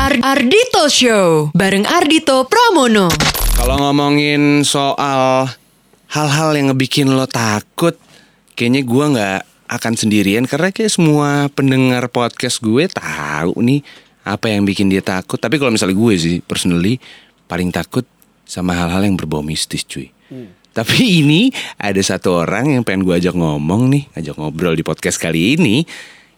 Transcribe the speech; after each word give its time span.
Ar- 0.00 0.16
Ardito 0.24 0.88
Show 0.88 1.52
bareng 1.52 1.84
Ardito 1.84 2.48
Pramono. 2.48 3.12
Kalau 3.52 3.76
ngomongin 3.76 4.64
soal 4.64 5.44
hal-hal 6.08 6.56
yang 6.56 6.72
ngebikin 6.72 7.12
lo 7.12 7.28
takut, 7.28 8.00
kayaknya 8.56 8.80
gua 8.88 9.12
nggak 9.12 9.40
akan 9.68 9.92
sendirian 10.00 10.48
karena 10.48 10.72
kayak 10.72 10.88
semua 10.88 11.52
pendengar 11.52 12.08
podcast 12.08 12.64
gue 12.64 12.88
tahu 12.88 13.60
nih 13.60 13.84
apa 14.24 14.48
yang 14.48 14.64
bikin 14.64 14.88
dia 14.88 15.04
takut. 15.04 15.36
Tapi 15.36 15.60
kalau 15.60 15.68
misalnya 15.68 15.92
gue 15.92 16.14
sih 16.16 16.36
personally 16.40 16.96
paling 17.44 17.68
takut 17.68 18.08
sama 18.48 18.72
hal-hal 18.72 19.04
yang 19.04 19.20
berbau 19.20 19.44
mistis, 19.44 19.84
cuy. 19.84 20.08
Tapi 20.72 20.96
ini 21.20 21.52
ada 21.76 22.00
satu 22.00 22.40
orang 22.40 22.72
yang 22.72 22.88
pengen 22.88 23.04
gue 23.04 23.20
ajak 23.20 23.36
ngomong 23.36 23.92
nih, 23.92 24.08
ajak 24.16 24.40
ngobrol 24.40 24.72
di 24.72 24.80
podcast 24.80 25.20
kali 25.20 25.60
ini, 25.60 25.84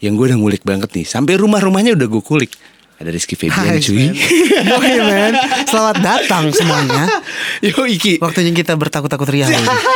yang 0.03 0.19
gue 0.19 0.35
udah 0.35 0.39
ngulik 0.43 0.67
banget 0.67 0.91
nih. 0.99 1.07
Sampai 1.07 1.39
rumah-rumahnya 1.39 1.95
udah 1.95 2.11
gue 2.11 2.25
kulik. 2.27 2.59
Ada 3.03 3.11
Rizky 3.11 3.35
Febian, 3.35 3.67
Hai, 3.67 3.83
cuy. 3.83 4.15
Boy, 4.63 4.95
men. 5.03 5.35
Selamat 5.67 5.99
datang 5.99 6.55
semuanya. 6.55 7.11
Yo 7.67 7.83
Iki, 7.83 8.23
Waktunya 8.23 8.55
kita 8.55 8.79
bertakut-takut 8.79 9.27
ria. 9.27 9.51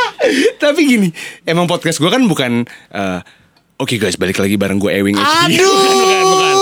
Tapi 0.63 0.81
gini, 0.83 1.07
emang 1.47 1.71
podcast 1.71 2.03
gue 2.03 2.11
kan 2.11 2.19
bukan 2.27 2.67
eh, 2.67 3.19
Oke 3.77 4.01
guys, 4.01 4.17
balik 4.17 4.41
lagi 4.41 4.57
bareng 4.57 4.81
gue 4.81 4.89
Ewing 4.89 5.13
HD. 5.13 5.53
Aduh. 5.53 5.69
bukan, 5.69 6.25
bukan, 6.25 6.53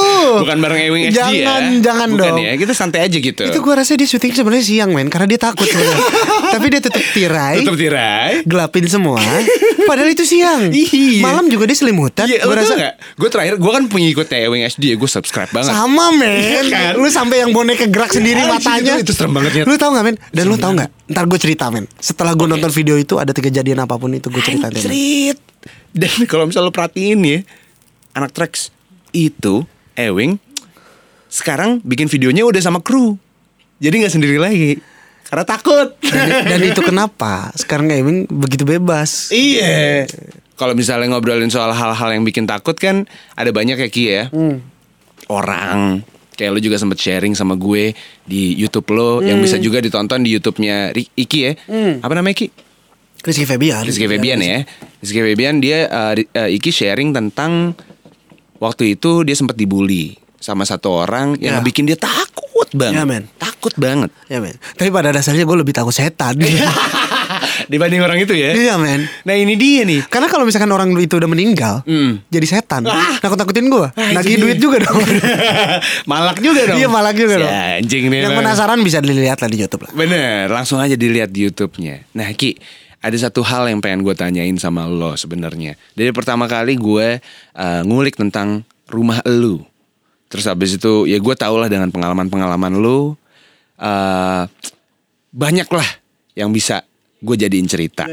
bukan 0.44 0.58
bareng 0.60 0.80
Ewing 0.84 1.04
HD 1.08 1.16
ya. 1.16 1.24
Jangan, 1.48 1.64
jangan 1.80 2.08
bukan 2.12 2.28
dong. 2.28 2.44
ya, 2.44 2.54
kita 2.60 2.74
santai 2.76 3.08
aja 3.08 3.16
gitu. 3.16 3.40
Itu 3.40 3.64
gue 3.64 3.72
rasa 3.74 3.96
dia 3.96 4.04
syuting 4.04 4.36
sebenarnya 4.36 4.66
siang, 4.68 4.92
men. 4.92 5.08
Karena 5.08 5.24
dia 5.26 5.40
takut. 5.40 5.64
Tapi 6.54 6.66
dia 6.68 6.84
tutup 6.84 7.00
tirai. 7.16 7.64
Tutup 7.64 7.80
tirai. 7.80 8.44
Gelapin 8.44 8.84
semua. 8.86 9.24
Padahal 9.88 10.12
itu 10.12 10.28
siang. 10.28 10.68
Iya. 10.68 11.24
Malam 11.24 11.48
juga 11.48 11.64
dia 11.64 11.78
selimutan. 11.78 12.28
Iya, 12.28 12.44
lo 12.44 12.52
rasa 12.52 12.76
tau 12.76 12.84
gak? 12.84 12.94
Gue 13.16 13.30
terakhir, 13.32 13.54
gue 13.56 13.72
kan 13.72 13.84
pengikutnya 13.88 14.38
Ewing 14.44 14.64
HD 14.68 14.84
ya, 14.92 14.96
gue 15.00 15.08
subscribe 15.08 15.52
banget. 15.56 15.72
sama 15.72 16.12
men. 16.12 16.68
Kan? 16.68 17.00
Lu 17.00 17.08
sampai 17.08 17.48
yang 17.48 17.56
boneka 17.56 17.88
gerak 17.88 18.12
sendiri 18.12 18.44
Anjing, 18.44 18.60
matanya. 18.60 18.94
itu- 19.00 19.08
itu 19.08 19.14
serem 19.16 19.32
banget, 19.32 19.64
Nyet. 19.64 19.66
Lu 19.72 19.80
tahu 19.80 19.96
nggak 19.96 20.04
men? 20.04 20.16
Dan 20.36 20.52
lu 20.52 20.60
tahu 20.60 20.72
nggak? 20.76 20.90
Ntar 21.08 21.24
gue 21.32 21.40
cerita 21.40 21.72
men. 21.72 21.88
Setelah 21.96 22.36
gue 22.36 22.44
nonton 22.44 22.68
video 22.76 23.00
itu 23.00 23.16
ada 23.16 23.32
kejadian 23.32 23.80
apa 23.80 23.96
pun 23.96 24.12
itu 24.12 24.28
gue 24.28 24.44
ceritain. 24.44 24.68
men. 24.68 24.84
Anjrit. 24.84 25.40
Dan 25.96 26.12
kalau 26.32 26.44
misalnya 26.46 26.68
lo 26.68 26.76
perhatiin 26.76 27.20
ya, 27.24 27.40
anak 28.12 28.36
Trax 28.36 28.70
itu 29.16 29.64
Ewing 29.96 30.36
sekarang 31.32 31.80
bikin 31.84 32.12
videonya 32.12 32.44
udah 32.44 32.60
sama 32.60 32.84
kru. 32.84 33.16
Jadi 33.80 34.04
nggak 34.04 34.14
sendiri 34.14 34.36
lagi. 34.40 34.80
Karena 35.26 35.44
takut. 35.48 35.96
Dan, 36.00 36.28
dan 36.48 36.62
itu 36.64 36.80
kenapa 36.84 37.52
sekarang 37.58 37.90
gaming 37.92 38.28
begitu 38.30 38.64
bebas. 38.64 39.32
Iya. 39.32 40.06
Kalau 40.56 40.72
misalnya 40.72 41.12
ngobrolin 41.12 41.52
soal 41.52 41.76
hal-hal 41.76 42.10
yang 42.16 42.24
bikin 42.24 42.48
takut 42.48 42.76
kan 42.80 43.04
ada 43.36 43.52
banyak 43.52 43.76
ya 43.76 43.90
Ki 43.92 44.04
ya. 44.08 44.24
Orang 45.28 46.04
kayak 46.36 46.52
lu 46.52 46.60
juga 46.60 46.76
sempet 46.76 47.00
sharing 47.00 47.32
sama 47.32 47.56
gue 47.56 47.96
di 48.28 48.56
YouTube 48.60 48.92
lo 48.92 49.24
yang 49.24 49.40
bisa 49.40 49.56
juga 49.56 49.80
ditonton 49.80 50.20
di 50.24 50.36
YouTube-nya 50.36 50.92
Iki 50.96 51.40
ya. 51.40 51.52
Apa 52.00 52.14
namanya 52.16 52.36
Ki? 52.36 52.48
Rizky 53.26 53.44
Febian. 53.44 53.82
Rizky 53.82 54.06
Febian 54.06 54.38
ya. 54.38 54.62
Rizky 54.98 55.20
Febian 55.20 55.58
dia 55.58 55.86
uh, 55.86 56.14
uh, 56.14 56.48
Iki 56.48 56.70
sharing 56.70 57.10
tentang 57.10 57.74
waktu 58.56 58.94
itu 58.94 59.22
dia 59.22 59.34
sempat 59.34 59.54
dibully 59.54 60.14
sama 60.38 60.62
satu 60.62 60.94
orang 60.96 61.36
yang 61.38 61.58
Ya. 61.58 61.62
bikin 61.62 61.84
dia 61.84 61.98
takut 61.98 62.70
banget. 62.72 62.96
Ya, 62.96 63.04
men. 63.04 63.24
Takut 63.36 63.74
banget. 63.76 64.14
Ya 64.28 64.38
men. 64.38 64.54
Tapi 64.72 64.88
pada 64.88 65.10
dasarnya 65.10 65.42
gue 65.42 65.58
lebih 65.58 65.74
takut 65.74 65.90
setan. 65.90 66.38
Dibanding 67.66 67.98
orang 68.00 68.20
itu 68.20 68.32
ya. 68.32 68.54
Iya 68.54 68.76
men. 68.78 69.10
Nah 69.24 69.34
ini 69.34 69.58
dia 69.58 69.82
nih. 69.84 70.06
Karena 70.06 70.30
kalau 70.30 70.46
misalkan 70.46 70.70
orang 70.70 70.94
itu 70.94 71.18
udah 71.18 71.26
meninggal, 71.26 71.82
Hmm. 71.82 72.22
jadi 72.28 72.46
setan. 72.48 72.86
Ah. 72.86 73.18
Nakut 73.18 73.36
nakutin 73.36 73.66
gue. 73.66 73.88
Ah, 73.90 74.12
Nagih 74.14 74.38
itu 74.38 74.44
duit 74.44 74.58
juga 74.60 74.78
dong. 74.82 75.02
malak 76.12 76.38
juga 76.40 76.62
dong. 76.68 76.78
Iya 76.78 76.88
malak 76.88 77.16
juga 77.16 77.34
Si 77.34 77.42
dong. 77.42 77.52
Anjing 77.52 78.04
nih. 78.08 78.20
Yang 78.22 78.34
penasaran 78.38 78.80
bisa 78.80 78.98
dilihat 79.00 79.38
lah 79.40 79.50
di 79.50 79.58
YouTube 79.58 79.90
lah. 79.90 79.92
Bener, 79.94 80.46
langsung 80.48 80.78
aja 80.78 80.94
dilihat 80.94 81.30
di 81.30 81.42
YouTube-nya. 81.44 82.06
Nah, 82.14 82.30
Ki, 82.34 82.54
ada 83.06 83.14
satu 83.16 83.46
hal 83.46 83.70
yang 83.70 83.78
pengen 83.80 84.02
gue 84.02 84.12
tanyain 84.12 84.58
sama 84.58 84.90
lo 84.90 85.14
sebenarnya. 85.14 85.78
Dari 85.94 86.10
pertama 86.10 86.50
kali 86.50 86.74
gue 86.74 87.22
uh, 87.54 87.82
ngulik 87.86 88.18
tentang 88.18 88.66
rumah 88.90 89.22
lu. 89.24 89.62
Terus 90.26 90.50
habis 90.50 90.74
itu 90.74 91.06
ya 91.06 91.22
gue 91.22 91.36
tau 91.38 91.54
lah 91.56 91.70
dengan 91.70 91.94
pengalaman-pengalaman 91.94 92.74
lu 92.76 93.14
uh, 93.78 94.44
banyak 95.30 95.70
lah 95.70 95.90
yang 96.34 96.50
bisa 96.50 96.82
gue 97.22 97.36
jadiin 97.38 97.70
cerita. 97.70 98.10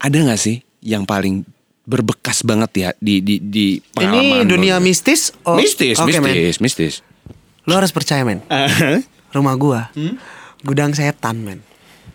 Ada 0.00 0.16
nggak 0.16 0.40
sih 0.40 0.64
yang 0.80 1.04
paling 1.04 1.44
berbekas 1.84 2.40
banget 2.40 2.70
ya 2.74 2.88
di 2.96 3.20
di 3.20 3.36
di 3.36 3.66
pengalaman 3.92 4.40
Ini 4.40 4.48
dunia 4.48 4.76
lo? 4.80 4.84
mistis? 4.84 5.36
Oh, 5.44 5.60
mistis, 5.60 6.00
men. 6.00 6.24
mistis, 6.24 6.56
mistis. 6.58 6.94
Lo 7.64 7.76
harus 7.76 7.92
percaya 7.92 8.24
men. 8.24 8.40
Rumah 9.36 9.54
gua 9.56 9.80
Hmm? 9.92 10.16
gudang 10.64 10.96
setan 10.96 11.44
men. 11.44 11.60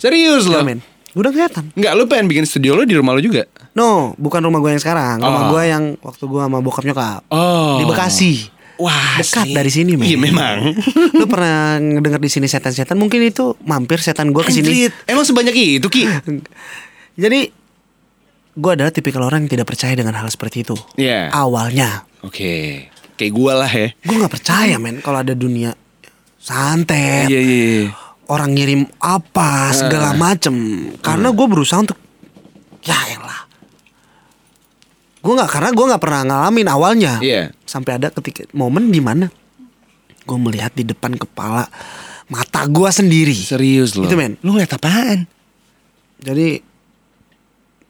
Serius 0.02 0.46
Ya 0.46 0.58
lo? 0.58 0.66
men. 0.66 0.82
Gudang 1.12 1.34
setan. 1.34 1.66
Enggak, 1.74 1.92
lu 1.94 2.04
pengen 2.06 2.26
bikin 2.28 2.46
studio 2.46 2.74
lo 2.74 2.84
di 2.84 2.94
rumah 2.94 3.12
lo 3.12 3.20
juga? 3.20 3.50
No, 3.74 4.14
bukan 4.16 4.40
rumah 4.40 4.58
gua 4.58 4.72
yang 4.72 4.80
sekarang. 4.80 5.18
Rumah 5.18 5.42
Oh. 5.42 5.50
gua 5.50 5.64
yang 5.64 5.84
waktu 6.00 6.24
gua 6.26 6.46
sama 6.46 6.60
bokap 6.60 6.84
nyokap. 6.84 7.22
Oh. 7.28 7.78
Di 7.78 7.86
Bekasi. 7.86 8.34
Wah, 8.80 9.20
Dekat 9.20 9.52
dari 9.52 9.68
sini 9.68 10.00
men. 10.00 10.08
Iya 10.08 10.16
memang. 10.16 10.72
Lu 11.20 11.28
pernah 11.28 11.76
ngedenger 11.76 12.16
di 12.18 12.32
sini 12.32 12.48
setan-setan? 12.48 12.96
Mungkin 12.96 13.20
itu 13.22 13.58
mampir 13.62 14.00
setan 14.00 14.32
gua 14.32 14.42
ke 14.42 14.54
sini. 14.54 14.88
Emang 15.04 15.28
sebanyak 15.28 15.52
itu 15.52 15.88
Ki? 15.90 16.08
Jadi 17.24 17.52
gua 18.56 18.80
adalah 18.80 18.90
tipikal 18.90 19.24
orang 19.24 19.44
yang 19.44 19.52
tidak 19.52 19.68
percaya 19.68 19.92
dengan 19.94 20.16
hal 20.16 20.28
seperti 20.28 20.64
itu. 20.64 20.80
Iya. 20.96 21.28
Awalnya, 21.30 22.08
Oke. 22.24 22.88
Kayak 23.16 23.34
gua 23.36 23.52
lah 23.58 23.68
ya. 23.68 23.92
gua 24.00 24.16
nggak 24.24 24.34
percaya 24.34 24.76
men 24.80 25.04
kalau 25.04 25.20
ada 25.20 25.36
dunia 25.36 25.76
santet. 26.40 27.28
Iya 27.28 27.40
iya 27.40 27.58
iya. 27.84 27.88
Orang 28.30 28.50
ngirim 28.52 28.82
apa 28.98 29.50
segala 29.72 30.14
macem 30.16 30.54
karena 31.00 31.30
gue 31.30 31.46
berusaha 31.46 31.80
untuk 31.80 31.98
ya 32.82 32.96
elah 33.10 33.42
gue 35.20 35.34
nggak 35.34 35.50
karena 35.50 35.70
gue 35.70 35.86
nggak 35.86 36.00
pernah 36.00 36.22
ngalamin 36.24 36.68
awalnya 36.68 37.14
Iya. 37.20 37.52
sampai 37.64 37.98
ada 37.98 38.08
ketika 38.10 38.48
momen 38.52 38.88
di 38.88 38.98
mana 38.98 39.28
gue 40.22 40.38
melihat 40.40 40.72
di 40.72 40.84
depan 40.84 41.14
kepala 41.14 41.68
mata 42.26 42.62
gue 42.64 42.86
sendiri 42.88 43.34
Serius 43.34 43.98
lo. 43.98 44.06
Itu, 44.06 44.14
men. 44.14 44.38
Lu 44.40 44.54
ngeliat 44.54 44.70
apaan? 44.72 45.26
jadi 46.20 46.62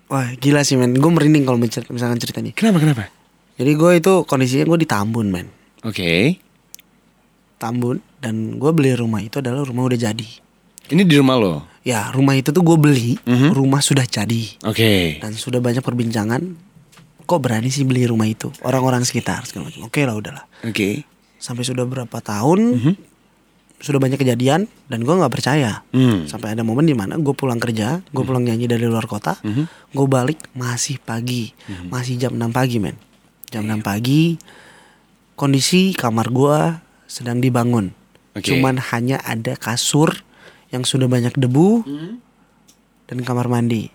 wah 0.06 0.31
gila 0.33 0.61
sih 0.61 0.73
men 0.73 0.94
gue 0.94 1.06
merinding 1.07 1.44
kalau 1.44 1.57
mencer- 1.57 1.85
misalkan 1.89 2.17
ceritanya 2.17 2.50
Kenapa 2.51 2.79
kenapa? 2.79 3.03
jadi 3.56 3.71
gue 3.73 3.91
itu 3.95 4.13
kondisinya 4.23 4.66
gue 4.66 4.79
di 4.79 4.88
Tambun 4.88 5.27
men 5.27 5.47
Oke. 5.81 6.39
Tambun 7.59 7.99
dan 8.17 8.55
gue 8.55 8.71
beli 8.71 8.95
rumah 8.95 9.19
itu 9.19 9.37
adalah 9.37 9.61
rumah 9.61 9.83
udah 9.83 9.99
jadi 10.01 10.29
Ini 10.89 11.03
di 11.03 11.15
rumah 11.15 11.35
lo. 11.35 11.53
ya 11.79 12.09
rumah 12.09 12.33
itu 12.33 12.49
tuh 12.49 12.61
gue 12.61 12.77
beli 12.77 13.19
Mhm. 13.21 13.51
rumah 13.51 13.79
sudah 13.79 14.03
jadi 14.03 14.57
Oke. 14.63 15.19
dan 15.19 15.31
sudah 15.33 15.59
banyak 15.59 15.79
perbincangan 15.79 16.55
kok 17.21 17.39
berani 17.39 17.67
sih 17.67 17.83
beli 17.83 18.03
rumah 18.03 18.25
itu 18.25 18.49
orang-orang 18.61 19.03
sekitar 19.03 19.43
segala 19.43 19.67
macam 19.67 19.85
oke 19.85 19.99
lah 19.99 20.15
udahlah 20.15 20.45
Oke. 20.61 21.03
sampai 21.35 21.61
sudah 21.61 21.83
berapa 21.83 22.17
tahun 22.17 22.59
Mhm. 22.73 22.93
sudah 23.77 23.95
banyak 23.97 24.17
kejadian 24.17 24.65
dan 24.85 24.99
gue 24.99 25.13
nggak 25.13 25.29
percaya 25.29 25.83
Hmm. 25.89 26.25
sampai 26.25 26.51
ada 26.51 26.63
momen 26.63 26.83
di 26.83 26.91
mana 26.91 27.15
gue 27.15 27.31
pulang 27.31 27.57
kerja 27.57 28.01
gue 28.03 28.23
pulang 28.23 28.41
nyanyi 28.41 28.65
dari 28.65 28.83
luar 28.83 29.05
kota 29.05 29.37
Mhm. 29.39 29.93
gue 29.93 30.07
balik 30.09 30.39
masih 30.51 30.97
pagi 30.97 31.51
masih 31.85 32.17
jam 32.17 32.33
6 32.33 32.49
pagi 32.49 32.75
men 32.77 32.97
jam 33.47 33.63
6 33.63 33.79
pagi 33.79 34.35
kondisi 35.35 35.93
kamar 35.93 36.27
gue 36.29 36.59
sedang 37.09 37.41
dibangun 37.41 37.89
Oke. 38.31 38.45
cuman 38.47 38.77
hanya 38.93 39.17
ada 39.19 39.57
kasur 39.57 40.21
yang 40.69 40.85
sudah 40.85 41.05
banyak 41.05 41.33
debu 41.33 41.81
Mhm. 41.81 42.11
dan 43.05 43.17
kamar 43.19 43.49
mandi 43.49 43.89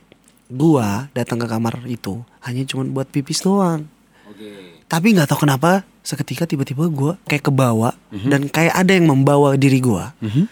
gua 0.46 1.06
datang 1.12 1.38
ke 1.38 1.46
kamar 1.46 1.86
itu 1.86 2.18
hanya 2.42 2.62
cuman 2.64 2.90
buat 2.90 3.06
pipis 3.06 3.40
doang 3.40 3.86
Oke. 4.26 4.82
tapi 4.84 5.14
nggak 5.14 5.24
tahu 5.26 5.46
kenapa 5.46 5.86
seketika 6.02 6.44
tiba-tiba 6.44 6.84
gua 6.88 7.14
kayak 7.24 7.46
kebawa 7.46 7.94
Mhm. 8.10 8.28
dan 8.28 8.40
kayak 8.48 8.74
ada 8.74 8.92
yang 8.92 9.06
membawa 9.06 9.54
diri 9.54 9.78
gua 9.78 10.10
Mhm. 10.18 10.44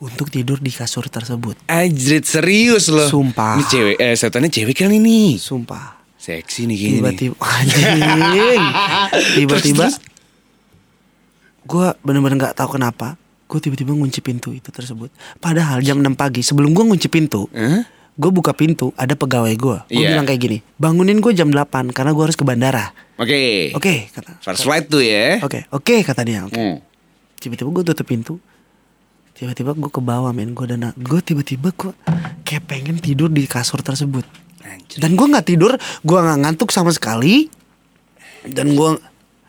untuk 0.00 0.28
tidur 0.28 0.58
di 0.58 0.68
kasur 0.68 1.06
tersebut 1.06 1.56
Anjrit 1.64 2.24
serius 2.24 2.88
lo. 2.88 3.06
Sumpah. 3.06 3.56
Ini 3.56 3.64
cewek 3.64 3.96
eh 3.98 4.14
setannya 4.14 4.48
cewek 4.48 4.74
kan 4.74 4.90
ini. 4.90 5.36
sumpah 5.38 6.00
Seksi 6.16 6.64
nih 6.64 6.72
nih. 6.74 6.92
tiba-tiba 6.98 7.36
anjing 7.52 8.62
tiba-tiba 9.36 9.86
Gua 11.64 11.96
bener-bener 11.98 12.36
nggak 12.38 12.54
tahu 12.54 12.74
kenapa 12.74 13.16
gue 13.44 13.60
tiba-tiba 13.60 13.92
ngunci 13.92 14.18
pintu 14.18 14.50
itu 14.50 14.66
tersebut 14.68 15.12
padahal 15.36 15.78
jam 15.78 15.96
6 15.96 16.12
pagi 16.14 16.40
sebelum 16.40 16.72
gua 16.72 16.84
ngunci 16.86 17.06
pintu 17.06 17.46
Hah? 17.50 17.84
gue 18.10 18.30
buka 18.30 18.50
pintu 18.50 18.90
ada 18.94 19.12
pegawai 19.12 19.52
gue 19.52 19.78
gue 19.84 19.94
Iya. 19.94 20.10
bilang 20.10 20.24
kayak 20.24 20.40
gini 20.40 20.58
bangunin 20.74 21.18
gue 21.18 21.30
jam 21.30 21.48
8 21.48 21.62
karena 21.88 22.10
gue 22.10 22.24
harus 22.24 22.34
ke 22.34 22.42
bandara 22.42 22.90
Oke. 23.14 23.70
oke 23.72 23.94
kata 24.08 24.40
First 24.40 24.64
flight 24.64 24.86
tuh 24.86 25.00
ya. 25.00 25.38
oke 25.40 25.66
oke 25.68 25.94
kata 26.00 26.22
dia 26.22 26.40
oke 26.42 26.56
Hmm. 26.56 26.78
tiba-tiba 27.36 27.68
gue 27.70 27.84
tutup 27.84 28.06
pintu 28.06 28.34
tiba-tiba 29.32 29.70
gue 29.72 29.88
ke 29.88 30.00
bawah 30.00 30.30
men 30.30 30.50
gue 30.50 30.64
dan 30.64 30.90
gue 30.92 31.20
tiba-tiba 31.20 31.68
gue 31.70 31.92
kayak 32.42 32.64
pengen 32.64 32.96
tidur 32.96 33.28
di 33.28 33.44
kasur 33.44 33.80
tersebut 33.80 34.24
Anjir. 34.62 34.98
dan 34.98 35.10
gue 35.12 35.26
nggak 35.26 35.46
tidur 35.46 35.74
gue 36.00 36.18
nggak 36.18 36.38
ngantuk 36.40 36.70
sama 36.70 36.90
sekali 36.90 37.46
dan 38.42 38.72
gue 38.72 38.90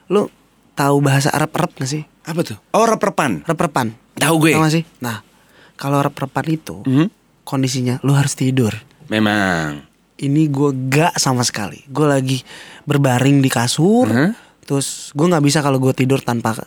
lo 0.07 0.29
tahu 0.75 1.00
bahasa 1.01 1.31
Arab 1.31 1.56
Arab 1.56 1.72
gak 1.75 1.89
sih 1.89 2.04
Apa 2.25 2.42
tuh? 2.42 2.57
Oh 2.74 2.83
rep-repan. 2.83 3.45
Rep-repan. 3.45 3.94
Tahu 4.18 4.36
gue. 4.42 4.51
Tahu 4.57 4.66
gak 4.66 4.74
sih? 4.74 4.83
Nah, 4.98 5.22
kalau 5.77 6.01
rep-repan 6.01 6.45
itu 6.50 6.81
Mhm. 6.81 7.07
kondisinya 7.45 8.01
lu 8.01 8.18
harus 8.18 8.33
tidur. 8.33 8.74
Memang. 9.07 9.86
Ini 10.18 10.50
gue 10.50 10.69
gak 10.89 11.22
sama 11.22 11.45
sekali. 11.45 11.86
Gue 11.86 12.10
lagi 12.10 12.42
berbaring 12.83 13.45
di 13.45 13.50
kasur. 13.50 14.10
Mhm. 14.10 14.31
Terus 14.66 15.13
gue 15.13 15.22
nggak 15.22 15.45
bisa 15.45 15.62
kalau 15.62 15.77
gue 15.77 15.94
tidur 15.94 16.18
tanpa 16.18 16.57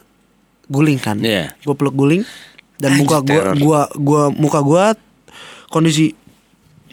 guling 0.71 1.03
kan. 1.03 1.19
Iya. 1.19 1.59
Gue 1.67 1.75
peluk 1.75 1.99
guling 1.99 2.23
dan 2.79 2.95
Anjir, 2.95 3.03
muka 3.03 3.19
gue 3.27 3.41
gua 3.59 3.81
gua 3.99 4.23
muka 4.31 4.63
gue 4.63 4.85
kondisi 5.67 6.15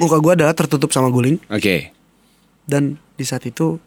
muka 0.01 0.17
gue 0.17 0.33
adalah 0.33 0.57
tertutup 0.57 0.89
sama 0.89 1.13
guling 1.13 1.37
Oke. 1.47 1.93
dan 2.65 2.97
di 3.13 3.23
saat 3.23 3.45
itu 3.45 3.77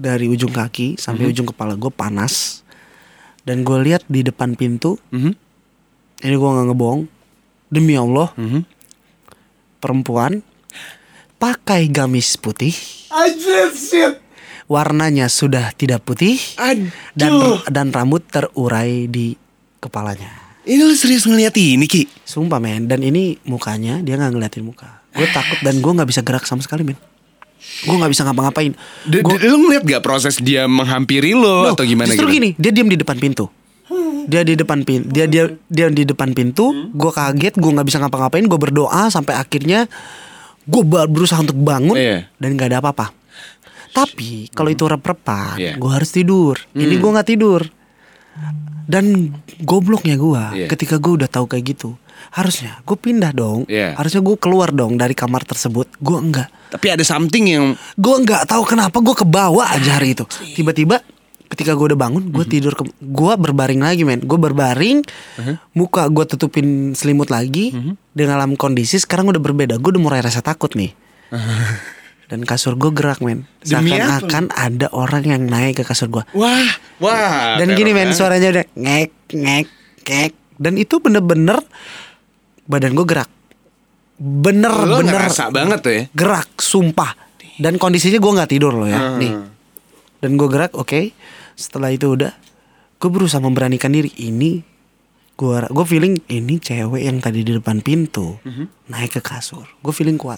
dari 0.00 0.24
ujung 0.26 0.48
kaki 0.48 0.96
sampai 0.96 1.28
Mhm. 1.28 1.30
ujung 1.30 1.46
kepala 1.46 1.76
gue 1.76 1.92
panas 1.92 2.64
dan 3.42 3.60
gue 3.60 3.76
lihat 3.82 4.00
di 4.06 4.24
depan 4.24 4.56
pintu 4.56 4.96
Mhm. 5.12 5.32
ini 6.20 6.34
gue 6.34 6.48
nggak 6.48 6.66
ngebohong 6.66 7.04
demi 7.68 7.94
Allah 7.94 8.32
Mhm. 8.34 8.64
perempuan 9.76 10.40
pakai 11.36 11.84
gamis 11.86 12.36
putih 12.36 12.72
shit. 13.72 14.16
warnanya 14.64 15.26
sudah 15.26 15.72
tidak 15.74 16.00
putih 16.02 16.36
Aduh. 16.56 16.88
dan 17.12 17.32
dan 17.66 17.86
rambut 17.90 18.24
terurai 18.24 19.04
di 19.04 19.36
kepalanya 19.78 20.40
Ini 20.60 20.76
lu 20.78 20.92
serius 20.92 21.24
ngeliat 21.24 21.56
ini 21.56 21.84
Ki? 21.84 22.04
sumpah 22.22 22.60
men 22.60 22.84
dan 22.84 23.00
ini 23.00 23.40
mukanya 23.42 23.98
dia 23.98 24.14
nggak 24.14 24.32
ngeliatin 24.32 24.62
muka 24.62 25.00
gue 25.10 25.26
takut 25.26 25.56
dan 25.60 25.76
gue 25.76 25.88
nggak 25.90 26.06
bisa 26.06 26.20
gerak 26.20 26.44
sama 26.44 26.60
sekali 26.60 26.84
men 26.84 27.00
gue 27.60 27.92
nggak 27.92 28.08
bisa 28.08 28.22
ngapa-ngapain 28.24 28.72
Gua- 29.20 29.36
lu 29.38 29.56
ngeliat 29.62 29.84
gak 29.84 30.00
proses 30.00 30.36
dia 30.36 30.64
menghampiri 30.64 31.32
lo 31.32 31.64
Loh, 31.64 31.72
atau 31.72 31.84
gimana 31.84 32.08
Justru 32.08 32.26
gitu? 32.26 32.36
gini, 32.36 32.48
dia 32.54 32.70
diam 32.70 32.86
di 32.86 32.96
depan 32.96 33.16
pintu. 33.16 33.46
Dia 34.22 34.42
di 34.42 34.54
depan 34.54 34.80
pintu, 34.80 35.08
dia 35.08 35.24
dia 35.24 35.44
dia 35.66 35.86
di 35.88 36.04
depan 36.04 36.30
pintu. 36.30 36.70
Gue 36.90 37.10
kaget, 37.10 37.56
gue 37.56 37.70
nggak 37.70 37.82
bisa 37.84 37.98
ngapa-ngapain. 37.98 38.44
Gue 38.44 38.60
berdoa 38.60 39.08
sampai 39.08 39.34
akhirnya 39.34 39.90
gue 40.62 40.82
berusaha 40.84 41.36
untuk 41.36 41.58
bangun 41.58 41.96
Iya. 41.96 42.30
dan 42.36 42.54
nggak 42.54 42.68
ada 42.70 42.78
apa-apa. 42.78 43.10
Tapi 43.90 44.46
kalau 44.48 44.70
itu 44.70 44.86
rep-repan, 44.86 45.58
Iya. 45.58 45.72
gue 45.74 45.90
harus 45.90 46.10
tidur. 46.10 46.54
Ini 46.70 46.94
gue 46.94 47.10
nggak 47.10 47.28
tidur. 47.28 47.66
Dan 48.86 49.34
gobloknya 49.60 50.14
gue, 50.14 50.42
Iya. 50.54 50.66
ketika 50.68 50.96
gue 50.96 51.18
udah 51.18 51.26
tahu 51.26 51.46
kayak 51.46 51.64
gitu, 51.68 51.98
harusnya 52.34 52.78
gue 52.84 52.96
pindah 52.96 53.32
dong. 53.32 53.64
Iya. 53.66 53.96
Harusnya 53.96 54.20
gue 54.22 54.36
keluar 54.36 54.70
dong 54.70 55.00
dari 55.00 55.16
kamar 55.16 55.42
tersebut. 55.48 55.88
Gue 55.98 56.18
enggak. 56.20 56.48
Tapi 56.70 56.86
ada 56.86 57.02
something 57.02 57.44
yang 57.50 57.66
Gue 57.98 58.14
nggak 58.22 58.46
tahu 58.46 58.62
kenapa 58.62 59.02
gue 59.02 59.16
kebawa 59.16 59.74
aja 59.74 59.98
hari 59.98 60.14
itu. 60.14 60.24
Tiba-tiba 60.54 61.02
ketika 61.50 61.74
gue 61.74 61.92
udah 61.92 61.98
bangun, 61.98 62.30
gue 62.30 62.46
tidur 62.46 62.78
ke, 62.78 62.86
gue 62.86 63.32
berbaring 63.34 63.82
lagi 63.82 64.06
men. 64.06 64.22
Gue 64.22 64.38
berbaring, 64.38 65.02
muka 65.74 66.06
gue 66.06 66.24
tutupin 66.30 66.94
selimut 66.94 67.28
lagi. 67.28 67.74
Dengan 68.14 68.38
dalam 68.38 68.54
kondisi 68.54 69.02
sekarang 69.02 69.34
udah 69.34 69.42
berbeda. 69.42 69.74
Gue 69.82 69.98
udah 69.98 70.02
mulai 70.02 70.20
rasa 70.22 70.40
takut 70.40 70.70
nih. 70.78 70.94
Dan 72.30 72.46
kasur 72.46 72.78
gue 72.78 72.94
gerak 72.94 73.18
men. 73.18 73.50
Seakan-akan 73.66 74.54
ada 74.54 74.86
orang 74.94 75.26
yang 75.26 75.42
naik 75.50 75.82
ke 75.82 75.84
kasur 75.84 76.06
gue. 76.06 76.22
wah, 76.38 76.70
wah. 77.02 77.58
Dan 77.58 77.74
gini 77.74 77.90
men, 77.90 78.14
banget. 78.14 78.18
suaranya 78.22 78.48
udah 78.54 78.66
ngek, 78.78 79.10
ngek, 79.34 79.66
ngek. 80.06 80.32
Dan 80.54 80.78
itu 80.78 81.02
bener-bener 81.02 81.58
badan 82.70 82.94
gue 82.94 83.02
gerak. 83.04 83.26
Bener, 84.16 84.70
Lo 84.84 85.00
bener 85.00 85.16
ngerasa 85.16 85.48
banget 85.48 85.78
tuh 85.80 85.92
ya. 85.92 86.02
gerak 86.12 86.54
sumpah 86.54 87.16
dan 87.56 87.74
kondisinya 87.74 88.16
gue 88.16 88.32
nggak 88.32 88.50
tidur 88.50 88.72
loh 88.74 88.84
ya 88.84 89.00
Hmm. 89.00 89.16
nih 89.16 89.32
dan 90.18 90.30
gue 90.34 90.44
gerak 90.46 90.72
oke 90.72 91.16
setelah 91.54 91.88
itu 91.88 92.04
udah 92.10 92.28
gue 92.94 93.10
berusaha 93.10 93.36
memberanikan 93.38 93.88
diri 93.88 94.12
ini 94.18 94.60
gue 95.34 95.56
gue 95.66 95.84
feeling 95.84 96.20
ini 96.26 96.56
cewek 96.56 97.00
yang 97.00 97.16
tadi 97.18 97.40
di 97.40 97.52
depan 97.54 97.80
pintu 97.80 98.36
Mhm. 98.38 98.92
naik 98.92 99.16
ke 99.16 99.22
kasur 99.22 99.64
gue 99.78 99.88
feeling 99.90 100.16
kuat 100.16 100.36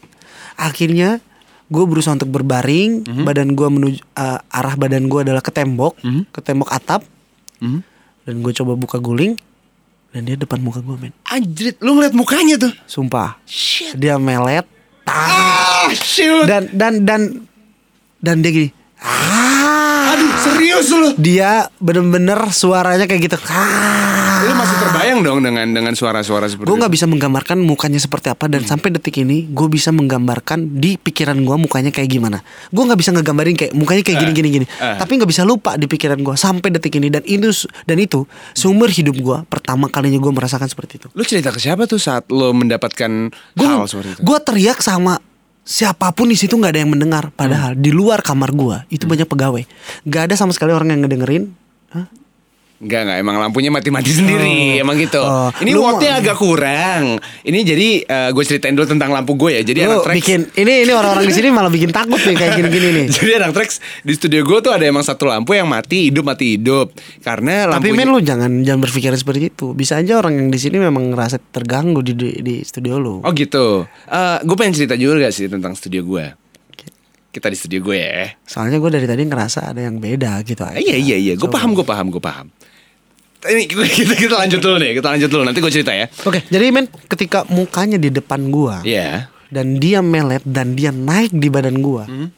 akhirnya 0.55 1.19
gue 1.67 1.82
berusaha 1.82 2.14
untuk 2.14 2.31
berbaring 2.32 3.02
Mhm. 3.02 3.23
badan 3.23 3.50
gue 3.50 3.67
menuju 3.67 3.99
eh, 3.99 4.38
arah 4.49 4.75
badan 4.76 5.06
gue 5.06 5.20
adalah 5.20 5.43
ke 5.43 5.50
tembok 5.50 5.99
Mhm. 6.00 6.31
ke 6.31 6.38
tembok 6.38 6.70
atap 6.70 7.02
Mhm. 7.58 7.82
dan 8.23 8.35
gue 8.40 8.52
coba 8.52 8.73
buka 8.75 8.99
guling 8.99 9.35
dan 10.12 10.20
dia 10.23 10.37
depan 10.37 10.61
muka 10.61 10.79
gue 10.79 10.97
men 10.99 11.12
Anjrit, 11.25 11.81
lu 11.81 11.97
ngeliat 11.97 12.12
mukanya 12.12 12.61
tuh. 12.61 12.73
sumpah 12.85 13.41
Shit. 13.44 13.97
dia 13.97 14.17
melet 14.17 14.64
Ah, 15.03 15.91
shoot. 15.91 16.47
dan 16.47 16.70
dan 16.70 17.03
dan 17.03 17.20
dan 18.19 18.38
dia 18.38 18.53
gini 18.53 18.69
ah. 19.02 20.12
Aduh, 20.12 20.31
serius 20.44 20.88
lu. 20.93 21.08
dia 21.16 21.66
bener-bener 21.78 22.38
suaranya 22.52 23.04
kayak 23.04 23.22
gitu. 23.26 23.38
Ah. 23.49 24.43
Lu 24.43 24.58
masih 24.58 24.75
terbayang 24.75 25.20
dong 25.22 25.38
dengan 25.40 25.70
dengan 25.70 25.94
suara-suara 25.94 26.50
seperti 26.50 26.66
gue 26.66 26.75
nggak 26.76 26.90
bisa 26.90 27.06
menggambarkan 27.06 27.62
mukanya 27.62 28.02
seperti 28.02 28.26
apa 28.26 28.50
dan 28.50 28.66
sampai 28.66 28.90
detik 28.90 29.22
ini 29.22 29.46
gue 29.46 29.69
bisa 29.70 29.94
menggambarkan 29.94 30.82
di 30.82 30.99
pikiran 30.99 31.38
gue 31.46 31.56
mukanya 31.56 31.94
kayak 31.94 32.10
gimana. 32.10 32.43
Gue 32.75 32.82
nggak 32.82 32.99
bisa 32.99 33.14
ngegambarin 33.14 33.54
kayak 33.54 33.72
mukanya 33.72 34.02
kayak 34.02 34.19
gini 34.19 34.32
gini 34.34 34.49
gini. 34.50 34.66
eh. 34.66 34.99
tapi 34.99 35.14
nggak 35.14 35.31
bisa 35.31 35.46
lupa 35.46 35.78
di 35.78 35.87
pikiran 35.87 36.19
gue 36.19 36.34
sampai 36.34 36.75
detik 36.75 36.99
ini 36.99 37.06
dan 37.08 37.22
itu 37.22 37.54
dan 37.87 38.02
itu 38.02 38.26
seumur 38.52 38.90
hidup 38.90 39.14
gue 39.14 39.38
pertama 39.46 39.87
kalinya 39.87 40.19
gue 40.19 40.32
merasakan 40.34 40.66
seperti 40.66 40.99
itu. 40.99 41.06
Lu 41.14 41.22
cerita 41.22 41.54
ke 41.54 41.62
siapa 41.62 41.87
tuh 41.87 42.02
saat 42.02 42.26
lo 42.26 42.50
mendapatkan 42.50 43.31
gue 43.31 43.62
hal 43.66 43.87
seperti 43.87 44.19
itu? 44.19 44.20
gue 44.26 44.38
teriak 44.43 44.82
sama 44.82 45.22
siapa 45.62 46.11
pun 46.14 46.31
di 46.31 46.37
situ 46.38 46.59
nggak 46.59 46.73
ada 46.75 46.81
yang 46.82 46.93
mendengar. 46.93 47.31
Padahal 47.35 47.79
di 47.79 47.91
luar 47.94 48.23
kamar 48.23 48.50
gue 48.55 48.76
itu 48.91 49.06
banyak 49.06 49.26
pegawai. 49.26 49.62
Nggak 50.06 50.23
ada 50.31 50.35
sama 50.38 50.53
sekali 50.55 50.75
orang 50.75 50.94
yang 50.94 51.00
ngedengerin. 51.06 51.55
Hah? 51.94 52.06
Enggak, 52.82 53.00
enggak. 53.06 53.19
Emang 53.23 53.37
lampunya 53.38 53.70
mati-mati 53.70 54.11
sendiri. 54.11 54.75
Oh. 54.76 54.82
Emang 54.82 54.99
gitu. 54.99 55.23
Oh. 55.23 55.55
Ini 55.55 55.70
wattnya 55.79 56.19
agak 56.19 56.34
kurang. 56.34 57.23
Ini 57.46 57.58
jadi 57.62 57.88
gue 58.34 58.44
ceritain 58.44 58.75
dulu 58.75 58.90
tentang 58.90 59.14
lampu 59.14 59.38
gue 59.38 59.55
ya. 59.55 59.62
Jadi 59.62 59.87
Lu 59.87 60.02
anak 60.02 60.11
Trax. 60.11 60.17
bikin 60.19 60.40
ini 60.58 60.82
ini 60.82 60.93
orang-orang 60.93 61.25
di 61.25 61.34
sini 61.34 61.49
malah 61.55 61.70
bikin 61.70 61.94
takut 61.94 62.19
nih 62.19 62.34
kayak 62.34 62.52
gini-gini 62.58 62.88
nih 62.90 63.06
Jadi 63.17 63.31
anak 63.38 63.55
Trax 63.55 63.70
di 64.02 64.12
studio 64.12 64.43
gue 64.43 64.58
tuh 64.58 64.75
ada 64.75 64.82
emang 64.82 65.06
satu 65.06 65.31
lampu 65.31 65.55
yang 65.55 65.70
mati 65.70 66.11
hidup 66.11 66.26
mati 66.26 66.58
hidup. 66.58 66.90
Karena 67.23 67.70
tapi 67.70 67.94
men 67.94 68.11
lu 68.11 68.19
jangan 68.19 68.67
jangan 68.67 68.82
berpikir 68.82 69.14
seperti 69.14 69.55
itu 69.55 69.73
bisa 69.73 70.02
aja 70.02 70.19
orang 70.19 70.35
yang 70.35 70.49
di 70.50 70.58
sini 70.58 70.82
memang 70.82 71.14
ngerasa 71.14 71.38
terganggu 71.55 72.02
di 72.02 72.19
di, 72.19 72.28
di 72.43 72.55
studio 72.67 72.99
lu 72.99 73.23
Oh 73.23 73.31
gitu. 73.31 73.87
gue 74.43 74.56
pengen 74.58 74.75
cerita 74.75 74.99
juga 74.99 75.23
gak 75.23 75.35
sih 75.35 75.46
tentang 75.46 75.78
studio 75.78 76.02
gue. 76.02 76.35
Kita 77.31 77.46
di 77.46 77.56
studio 77.56 77.81
gue 77.81 77.96
ya. 77.96 78.28
soalnya 78.44 78.76
gue 78.76 78.90
dari 78.90 79.06
tadi 79.08 79.23
ngerasa 79.25 79.73
ada 79.73 79.81
yang 79.81 79.96
beda 79.96 80.43
gitu 80.44 80.67
aja. 80.67 80.76
Iya 80.76 80.96
iya 80.99 81.17
iya. 81.17 81.32
Gue 81.38 81.49
paham 81.49 81.73
gue 81.73 81.87
paham 81.87 82.11
gue 82.11 82.20
paham. 82.20 82.50
Ini 83.42 83.66
kita, 83.66 83.82
kita 84.14 84.34
lanjut 84.36 84.61
dulu 84.61 84.76
nih. 84.78 84.90
Kita 84.94 85.08
lanjut 85.08 85.26
dulu. 85.28 85.42
Nanti 85.42 85.58
gue 85.58 85.72
cerita 85.72 85.90
ya. 85.90 86.06
oke 86.06 86.46
jadi 86.46 86.70
men 86.70 86.87
ketika 87.06 87.42
mukanya 87.46 87.96
di 87.96 88.08
depan 88.08 88.49
gua 88.49 88.80
Iya. 88.82 89.26
dan 89.49 89.76
dia 89.76 89.99
melet 89.99 90.40
dan 90.42 90.72
dia 90.72 90.88
naik 90.88 91.30
di 91.30 91.49
badan 91.49 91.78
gua 91.78 92.06
Hmm. 92.06 92.30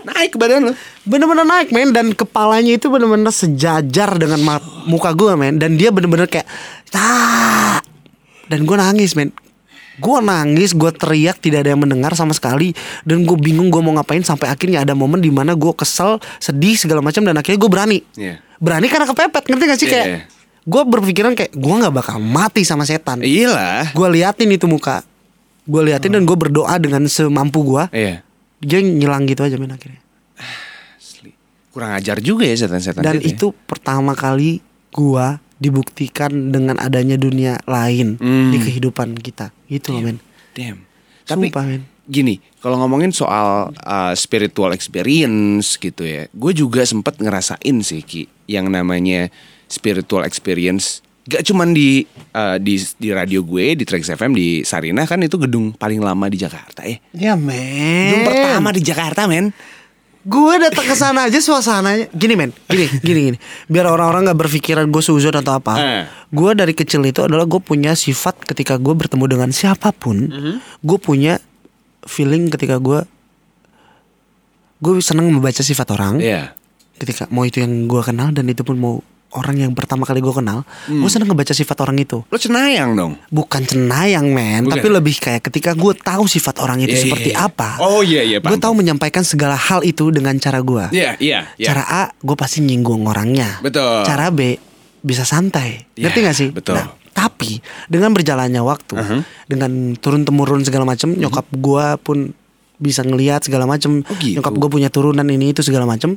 Naik 0.00 0.30
ke 0.30 0.38
badan 0.38 0.62
lo. 0.62 0.72
bener-bener 1.02 1.42
naik 1.42 1.68
men 1.68 1.90
dan 1.90 2.12
kepalanya 2.12 2.72
itu 2.72 2.86
bener-bener 2.86 3.28
sejajar 3.28 4.14
dengan 4.14 4.40
muka 4.84 5.12
gue 5.12 5.34
men 5.34 5.56
dan 5.56 5.74
dia 5.74 5.90
bener-bener 5.90 6.24
kayak 6.24 6.46
ah 6.94 7.82
dan 8.46 8.62
gue 8.62 8.72
nangis 8.74 9.12
men 9.12 9.34
gue 9.98 10.18
nangis 10.20 10.72
gue 10.72 10.90
teriak 10.90 11.36
tidak 11.36 11.62
ada 11.62 11.70
yang 11.70 11.80
mendengar 11.80 12.12
sama 12.12 12.30
sekali 12.30 12.70
dan 13.02 13.22
gue 13.22 13.34
bingung 13.34 13.66
gue 13.66 13.78
mau 13.78 13.92
ngapain 13.92 14.20
sampai 14.20 14.46
akhirnya 14.46 14.80
ada 14.80 14.92
momen 14.92 15.18
di 15.18 15.28
mana 15.28 15.52
gue 15.52 15.72
kesel 15.72 16.16
sedih 16.38 16.74
segala 16.74 16.98
macam 16.98 17.20
dan 17.20 17.34
akhirnya 17.34 17.58
gue 17.58 17.68
berani 17.68 17.98
Iya. 18.14 18.38
berani 18.56 18.86
karena 18.86 19.06
kepepet 19.06 19.44
ngerti 19.44 19.64
gak 19.64 19.76
sih 19.76 19.84
Iya, 19.84 19.92
kayak 19.92 20.06
iya. 20.06 20.20
gue 20.64 20.82
berpikiran 20.84 21.32
kayak 21.32 21.52
gue 21.52 21.74
nggak 21.76 21.94
bakal 21.94 22.16
mati 22.16 22.62
sama 22.62 22.82
setan 22.82 23.20
Iya 23.20 23.48
lah. 23.48 23.82
gue 23.90 24.08
liatin 24.08 24.48
itu 24.48 24.64
muka 24.64 25.02
gue 25.64 25.82
liatin 25.84 26.10
dan 26.10 26.22
gue 26.22 26.36
berdoa 26.36 26.74
dengan 26.76 27.02
semampu 27.04 27.66
gue 27.66 27.84
Iya. 27.90 28.14
dia 28.58 28.78
ngilang 28.78 29.26
gitu 29.26 29.42
aja 29.42 29.54
men 29.54 29.68
akhirnya 29.68 29.98
Asli. 30.94 31.30
Kurang 31.68 31.92
ajar 31.92 32.18
juga 32.18 32.42
ya 32.42 32.56
setan-setan 32.56 33.02
dan 33.02 33.18
gitu 33.18 33.24
ya. 33.24 33.30
itu 33.34 33.46
pertama 33.64 34.12
kali 34.12 34.58
gua 34.88 35.38
dibuktikan 35.58 36.50
dengan 36.50 36.78
adanya 36.78 37.14
dunia 37.14 37.58
lain 37.64 38.16
Hmm. 38.16 38.50
di 38.50 38.58
kehidupan 38.58 39.18
kita 39.18 39.50
gitu 39.66 39.92
loh 39.92 40.02
men 40.04 40.18
Damn. 40.54 40.82
Tapi 41.22 41.52
Sumpah, 41.52 41.64
men. 41.68 41.82
gini, 42.02 42.40
kalau 42.58 42.80
ngomongin 42.80 43.12
soal 43.12 43.70
uh, 43.78 44.10
spiritual 44.16 44.72
experience 44.72 45.76
gitu 45.76 46.02
ya, 46.02 46.26
gue 46.26 46.52
juga 46.52 46.82
sempet 46.82 47.20
ngerasain 47.20 47.76
sih 47.78 48.02
ki 48.02 48.26
yang 48.48 48.66
namanya 48.66 49.28
spiritual 49.68 50.24
experience. 50.24 50.98
Gak 51.28 51.44
cuman 51.44 51.76
di 51.76 52.08
uh, 52.32 52.56
di 52.56 52.80
di 52.96 53.12
radio 53.12 53.44
gue 53.44 53.76
di 53.76 53.84
Trax 53.84 54.08
FM 54.08 54.32
di 54.32 54.64
Sarinah 54.64 55.04
kan 55.04 55.20
itu 55.20 55.36
gedung 55.36 55.76
paling 55.76 56.00
lama 56.00 56.26
di 56.26 56.40
Jakarta 56.40 56.82
ya. 56.82 56.96
ya 57.12 57.32
men 57.36 58.08
Gedung 58.10 58.24
pertama 58.24 58.68
di 58.72 58.80
Jakarta 58.80 59.28
men. 59.28 59.52
Gue 60.28 60.54
datang 60.60 60.84
ke 60.84 60.92
sana 60.92 61.24
aja 61.24 61.38
suasananya 61.38 62.12
gini 62.12 62.34
men 62.34 62.52
gini 62.66 62.84
gini 63.00 63.20
gini 63.26 63.38
biar 63.64 63.88
orang-orang 63.88 64.28
nggak 64.28 64.38
berpikiran 64.38 64.84
gue 64.86 65.00
suzon 65.00 65.32
atau 65.32 65.56
apa 65.56 65.72
Eh. 65.74 66.04
gue 66.28 66.50
dari 66.52 66.72
kecil 66.72 67.00
itu 67.02 67.22
adalah 67.22 67.42
gue 67.42 67.56
punya 67.58 67.96
sifat 67.96 68.44
ketika 68.44 68.76
gue 68.76 68.92
bertemu 68.92 69.24
dengan 69.26 69.50
siapa 69.50 69.88
pun 69.90 70.28
Mhm. 70.28 70.54
gue 70.78 70.98
punya 70.98 71.40
feeling 72.04 72.46
ketika 72.46 72.76
gue 72.76 73.08
gue 74.78 74.92
seneng 75.00 75.32
membaca 75.32 75.58
sifat 75.60 75.88
orang 75.90 76.20
Iya. 76.20 76.52
ketika 76.94 77.24
mau 77.28 77.42
itu 77.42 77.58
yang 77.58 77.86
gue 77.86 78.00
kenal 78.00 78.28
dan 78.28 78.44
itu 78.44 78.60
pun 78.60 78.76
mau 78.76 79.00
orang 79.30 79.60
yang 79.60 79.72
pertama 79.72 80.02
kali 80.02 80.18
gue 80.18 80.32
kenal, 80.32 80.64
Hmm. 80.88 81.00
gue 81.00 81.10
seneng 81.12 81.28
ngebaca 81.28 81.52
sifat 81.52 81.76
orang 81.80 81.96
itu. 81.96 82.24
Lo 82.24 82.36
cenayang 82.36 82.96
dong. 82.96 83.12
Bukan 83.28 83.60
cenayang 83.62 84.24
men, 84.26 84.64
Bukan. 84.64 84.72
tapi 84.74 84.88
lebih 84.88 85.14
kayak 85.18 85.44
ketika 85.44 85.72
gue 85.72 85.92
tahu 85.94 86.24
sifat 86.24 86.56
orang 86.58 86.80
itu 86.80 86.90
Iya, 86.90 86.96
iya, 86.96 87.04
seperti 87.04 87.30
iya. 87.32 87.44
apa. 87.44 87.68
Oh, 87.78 88.00
iya, 88.00 88.22
iya, 88.22 88.38
Gue 88.40 88.56
paham, 88.56 88.64
tahu 88.64 88.74
menyampaikan 88.74 89.20
segala 89.22 89.52
hal 89.52 89.82
itu 89.82 90.08
dengan 90.08 90.32
cara 90.36 90.58
gue. 90.58 90.84
Iya, 90.90 91.20
iya, 91.20 91.38
iya. 91.54 91.66
Cara 91.66 91.82
A, 91.84 92.02
gue 92.14 92.36
pasti 92.36 92.60
nyinggung 92.60 93.04
orangnya. 93.04 93.60
Betul. 93.60 94.08
Cara 94.08 94.32
B, 94.32 94.56
bisa 94.98 95.22
santai. 95.22 95.84
Iya, 95.92 96.08
Ngerti 96.08 96.18
gak 96.24 96.36
sih? 96.36 96.48
betul. 96.48 96.80
Nah, 96.80 96.88
tapi 97.12 97.60
dengan 97.84 98.14
berjalannya 98.14 98.62
waktu, 98.62 98.94
Uh-huh. 98.94 99.20
dengan 99.44 99.70
turun 99.94 100.24
temurun 100.24 100.64
segala 100.64 100.86
macam, 100.86 101.12
nyokap 101.12 101.44
gue 101.50 101.86
pun 102.00 102.32
bisa 102.78 103.02
ngelihat 103.02 103.42
segala 103.42 103.66
macam. 103.66 104.06
Oh, 104.06 104.14
gitu. 104.16 104.38
Nyokap 104.38 104.54
gue 104.54 104.68
punya 104.70 104.88
turunan 104.88 105.26
ini 105.26 105.50
itu 105.50 105.60
segala 105.60 105.82
macam. 105.82 106.14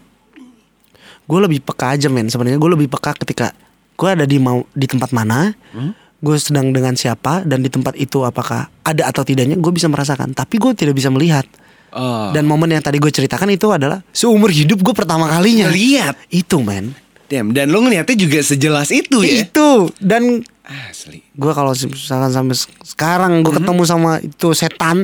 Gue 1.32 1.40
lebih 1.42 1.64
peka 1.64 1.96
aja 1.96 2.06
men. 2.06 2.28
Sebenarnya 2.28 2.60
gue 2.60 2.72
lebih 2.74 2.88
peka 2.90 3.16
ketika 3.16 3.56
gue 3.96 4.10
ada 4.10 4.26
di 4.26 4.36
mau 4.36 4.68
di 4.70 4.84
tempat 4.84 5.10
mana, 5.10 5.56
Hmm? 5.72 5.96
gue 6.18 6.36
sedang 6.36 6.70
dengan 6.70 6.92
siapa 6.94 7.42
dan 7.42 7.60
di 7.60 7.70
tempat 7.70 7.96
itu 7.96 8.22
apakah 8.22 8.68
ada 8.82 9.04
atau 9.06 9.24
tidaknya 9.24 9.56
gue 9.56 9.72
bisa 9.72 9.88
merasakan. 9.88 10.34
Tapi 10.34 10.60
gue 10.60 10.76
tidak 10.76 10.94
bisa 10.94 11.08
melihat. 11.08 11.48
Oh. 11.90 12.30
Dan 12.30 12.44
momen 12.46 12.68
yang 12.70 12.80
tadi 12.80 12.98
gue 12.98 13.10
ceritakan 13.10 13.48
itu 13.50 13.68
adalah 13.68 14.04
seumur 14.10 14.48
hidup 14.48 14.80
gue 14.80 14.92
pertama 14.92 15.26
kalinya. 15.26 15.68
Ngeliat. 15.68 16.20
Itu 16.28 16.60
men. 16.60 16.92
Damn, 17.26 17.52
dan 17.52 17.68
lo 17.68 17.80
ngeliatnya 17.80 18.16
juga 18.18 18.40
sejelas 18.42 18.92
itu 18.92 19.24
ya. 19.24 19.42
Itu 19.42 19.88
dan 19.98 20.44
Asli. 20.68 21.24
gue 21.26 21.52
kalau 21.52 21.72
misalkan 21.72 22.28
sampai 22.30 22.54
se- 22.54 22.72
sekarang 22.86 23.40
gue 23.40 23.52
ketemu 23.54 23.84
sama 23.84 24.20
itu 24.20 24.52
setan, 24.52 25.04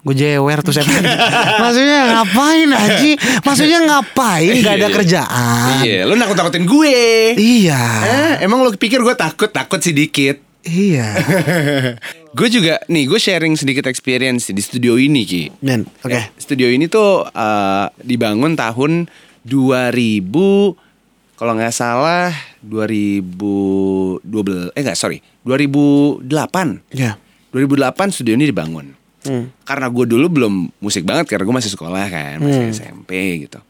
gue 0.00 0.14
jewer 0.14 0.58
tuh 0.60 0.72
setan. 0.72 1.04
Maksudnya 1.62 1.98
ngapain 2.14 2.68
Haji? 2.68 3.12
Maksudnya 3.40 3.78
ngapain? 3.82 4.54
Gak 4.58 4.74
ada 4.74 4.86
Iya. 4.86 4.96
kerjaan. 4.96 5.78
Iya, 5.80 5.98
lo 6.04 6.14
nakut-nakutin 6.14 6.64
gue. 6.64 6.96
Iya. 7.36 7.82
Eh, 8.02 8.34
emang 8.42 8.60
lo 8.60 8.72
pikir 8.72 8.98
gue 8.98 9.12
takut? 9.12 9.46
Takut 9.46 9.76
sedikit. 9.78 10.40
Iya. 10.60 11.16
gue 12.36 12.48
juga 12.48 12.80
nih 12.86 13.04
gue 13.06 13.16
sharing 13.16 13.56
sedikit 13.56 13.84
experience 13.84 14.48
di 14.48 14.60
studio 14.60 14.94
ini 14.94 15.24
ki. 15.24 15.42
Oke. 16.04 16.12
Eh, 16.12 16.24
Studio 16.34 16.68
ini 16.68 16.84
tuh 16.86 17.24
eh, 17.26 17.86
dibangun 17.98 18.52
tahun 18.54 19.08
2000 19.42 20.28
kalau 21.34 21.56
nggak 21.56 21.72
salah 21.72 22.28
2012 22.60 24.20
eh 24.70 24.82
nggak 24.82 24.92
sorry 24.94 25.24
2008 25.42 26.28
Ya. 26.92 27.16
2008 27.50 28.12
studio 28.12 28.36
ini 28.36 28.46
dibangun. 28.46 28.99
Hmm. 29.22 29.52
Karena 29.62 29.86
gue 29.86 30.04
dulu 30.06 30.26
belum 30.28 30.54
musik 30.78 31.04
banget 31.04 31.28
karena 31.28 31.44
gue 31.44 31.56
masih 31.56 31.70
sekolah 31.70 32.04
kan 32.06 32.36
masih 32.38 32.62
Hmm. 32.62 32.72
SMP 32.72 33.10
gitu. 33.42 33.60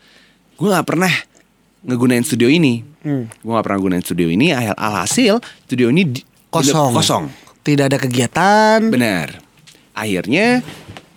Gue 0.54 0.68
nggak 0.68 0.86
pernah 0.86 1.10
ngegunain 1.82 2.22
studio 2.22 2.46
ini. 2.46 2.84
Hmm. 3.00 3.26
Gue 3.26 3.50
nggak 3.50 3.64
pernah 3.64 3.80
gunain 3.80 4.00
studio 4.00 4.28
ini. 4.28 4.50
Al- 4.50 4.76
Alhasil 4.76 5.40
studio 5.64 5.88
ini 5.88 6.02
di- 6.06 6.24
Kosong. 6.48 6.92
Kosong. 6.92 7.24
Tidak 7.60 7.86
ada 7.86 7.96
kegiatan. 7.96 8.78
Benar. 8.88 9.38
Akhirnya 9.92 10.62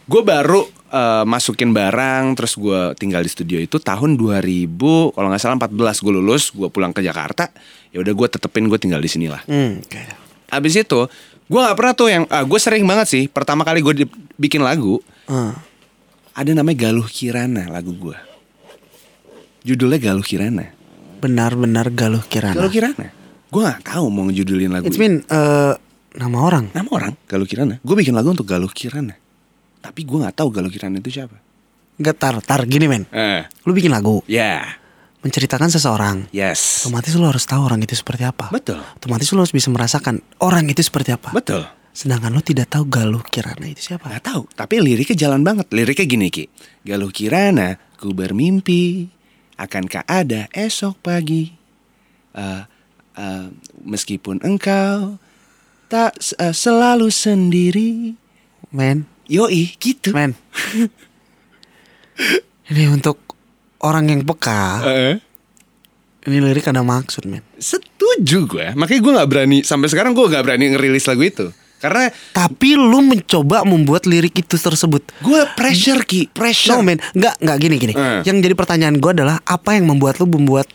gue 0.03 0.21
baru 0.21 0.61
eh, 0.89 1.25
masukin 1.25 1.73
barang 1.73 2.33
terus 2.33 2.53
gue 2.53 2.93
tinggal 2.95 3.19
di 3.19 3.27
studio 3.27 3.57
itu 3.57 3.77
tahun 3.77 4.13
2000 4.13 4.69
kalau 5.09 5.27
nggak 5.27 5.41
salah 5.41 5.57
14 5.57 5.73
gue 5.99 6.13
lulus 6.13 6.49
gue 6.49 6.69
pulang 6.69 6.93
ke 6.93 7.01
Jakarta 7.01 7.49
ya 7.89 7.97
udah 7.97 8.13
gue 8.13 8.27
tetepin 8.29 8.65
gue 8.65 8.77
tinggal 8.77 8.97
di 8.97 9.09
sini 9.09 9.25
lah. 9.25 9.41
Hmm. 9.43 9.81
Abis 10.47 10.77
itu 10.77 11.09
gue 11.43 11.59
nggak 11.59 11.77
pernah 11.77 11.93
tuh 11.93 12.07
yang 12.07 12.23
ah, 12.27 12.43
gue 12.43 12.59
sering 12.59 12.83
banget 12.83 13.07
sih 13.09 13.23
pertama 13.27 13.61
kali 13.61 13.79
gue 13.79 14.07
bikin 14.35 14.61
lagu 14.61 14.99
Hmm. 15.23 15.55
ada 16.35 16.51
namanya 16.51 16.91
Galuh 16.91 17.07
Kirana 17.07 17.71
lagu 17.71 17.95
gue. 17.95 18.17
Judulnya 19.63 19.95
Galuh 19.95 20.25
Kirana. 20.25 20.67
Benar-benar 21.23 21.87
galuh 21.95 22.19
kirana. 22.27 22.51
Galuh 22.59 22.67
Kirana. 22.67 23.07
Gue 23.47 23.61
nggak 23.63 23.87
tahu 23.87 24.05
mau 24.11 24.27
ngejudulin 24.27 24.67
lagu. 24.67 24.91
It's 24.91 24.99
mean 24.99 25.23
eh, 25.23 25.73
nama 26.19 26.37
orang. 26.43 26.75
Nama 26.75 26.89
orang 26.91 27.13
Galuh 27.23 27.47
Kirana. 27.47 27.79
Gue 27.79 27.95
bikin 27.95 28.11
lagu 28.11 28.35
untuk 28.35 28.43
Galuh 28.43 28.67
Kirana. 28.67 29.15
Tapi 29.79 30.03
gue 30.03 30.17
nggak 30.19 30.35
tahu 30.35 30.51
Galuh 30.51 30.67
Kirana 30.67 30.99
itu 30.99 31.07
siapa. 31.07 31.39
Gak 31.95 32.17
tar, 32.19 32.35
tar 32.43 32.67
gini 32.67 32.91
men. 32.91 33.07
Eh, 33.15 33.47
Lu 33.63 33.71
bikin 33.71 33.95
lagu 33.95 34.19
ya, 34.27 34.65
menceritakan 35.23 35.71
seseorang. 35.71 36.27
yes, 36.35 36.83
Otomatis 36.83 37.15
lu 37.15 37.25
harus 37.25 37.47
tahu 37.47 37.63
orang 37.63 37.79
itu 37.81 37.95
seperti 37.95 38.27
apa. 38.27 38.51
betul, 38.51 38.83
Otomatis 38.99 39.31
lu 39.31 39.39
harus 39.39 39.55
bisa 39.55 39.71
merasakan 39.71 40.19
orang 40.43 40.67
itu 40.67 40.83
seperti 40.83 41.15
apa. 41.15 41.31
betul. 41.31 41.63
Sedangkan 41.93 42.33
lu 42.33 42.41
tidak 42.41 42.73
tahu 42.73 42.89
Galuh 42.89 43.21
Kirana 43.21 43.69
itu 43.69 43.93
siapa. 43.93 44.09
Gak 44.09 44.25
tahu, 44.25 44.49
tapi 44.57 44.81
liriknya 44.81 45.13
jalan 45.13 45.45
banget. 45.45 45.69
Liriknya 45.69 46.05
gini 46.09 46.27
ki, 46.33 46.49
Galuh 46.83 47.13
Kirana, 47.13 47.77
ku 48.01 48.11
bermimpi, 48.17 49.07
akankah 49.61 50.03
ada 50.09 50.49
esok 50.51 50.97
pagi? 51.05 51.53
Eh, 52.33 52.63
eh, 53.13 53.45
meskipun 53.85 54.41
engkau 54.41 55.21
tak 55.85 56.17
eh, 56.41 56.49
selalu 56.49 57.13
sendiri. 57.13 58.17
Men, 58.73 59.05
Yoi, 59.29 59.77
gitu. 59.77 60.11
men. 60.11 60.33
ini 62.73 62.83
untuk 62.89 63.22
orang 63.83 64.07
yang 64.07 64.21
peka. 64.23 64.81
Eh, 64.83 65.15
Ini 66.23 66.39
lirik 66.39 66.63
ada 66.65 66.79
maksud 66.79 67.27
men. 67.27 67.43
setuju 67.53 68.47
gue, 68.47 68.67
makanya 68.73 69.01
gue 69.01 69.13
nggak 69.13 69.29
berani 69.29 69.57
sampai 69.59 69.87
sekarang 69.87 70.11
gue 70.11 70.23
nggak 70.23 70.39
berani 70.41 70.71
ngerilis 70.71 71.03
lagu 71.03 71.19
itu. 71.21 71.45
Karena 71.77 72.07
Tapi 72.31 72.79
lu 72.79 73.03
mencoba 73.03 73.67
membuat 73.67 74.07
lirik 74.07 74.31
itu 74.37 74.55
tersebut. 74.55 75.03
gue 75.19 75.41
pressure 75.53 75.99
ki, 76.01 76.31
pressure. 76.31 76.71
No 76.71 76.81
men, 76.81 76.95
nggak 77.11 77.35
nggak 77.37 77.57
gini 77.59 77.75
gini. 77.77 77.91
Eh. 77.91 78.23
Yang 78.23 78.37
jadi 78.41 78.55
pertanyaan 78.55 78.95
gue 78.97 79.11
adalah 79.11 79.43
apa 79.43 79.75
yang 79.75 79.83
membuat 79.85 80.15
lu 80.17 80.31
membuat 80.31 80.71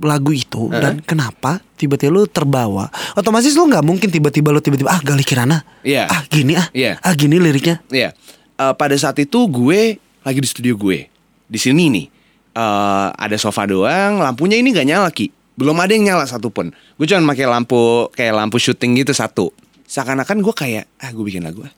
lagu 0.00 0.28
itu 0.30 0.68
Eh. 0.68 0.76
dan 0.76 1.00
kenapa 1.00 1.60
tiba-tiba 1.74 2.08
lu 2.10 2.24
terbawa? 2.24 2.88
Otomatis 3.12 3.52
lu 3.52 3.68
nggak 3.68 3.84
mungkin 3.84 4.08
tiba-tiba 4.08 4.48
lu 4.48 4.60
tiba-tiba 4.60 4.88
ah 4.88 5.00
Gali 5.00 5.20
Kirana. 5.20 5.60
Iya. 5.84 6.08
Ah 6.08 6.24
gini 6.24 6.56
ah. 6.56 6.72
Iya. 6.72 6.96
Ah 7.00 7.12
gini 7.12 7.36
liriknya. 7.36 7.84
Iya. 7.92 8.16
Eh, 8.56 8.74
pada 8.76 8.96
saat 8.96 9.20
itu 9.20 9.44
gue 9.44 10.00
lagi 10.20 10.40
di 10.40 10.48
studio 10.48 10.72
gue. 10.74 11.04
Di 11.44 11.60
sini 11.60 11.92
nih. 11.92 12.06
Eh, 12.54 13.08
ada 13.12 13.36
sofa 13.38 13.66
doang, 13.66 14.20
lampunya 14.22 14.58
ini 14.58 14.74
gak 14.74 14.88
nyala 14.88 15.10
Ki. 15.10 15.30
Belum 15.58 15.76
ada 15.76 15.92
yang 15.92 16.08
nyala 16.08 16.24
satupun. 16.24 16.72
Gue 16.96 17.04
cuma 17.04 17.36
pakai 17.36 17.44
lampu 17.44 18.08
kayak 18.16 18.32
lampu 18.32 18.56
syuting 18.56 19.04
gitu 19.04 19.12
satu. 19.12 19.52
Seakan-akan 19.84 20.40
gue 20.40 20.54
kayak 20.56 20.88
ah 21.02 21.10
gue 21.12 21.24
bikin 21.26 21.44
lagu 21.44 21.66
ah. 21.66 21.72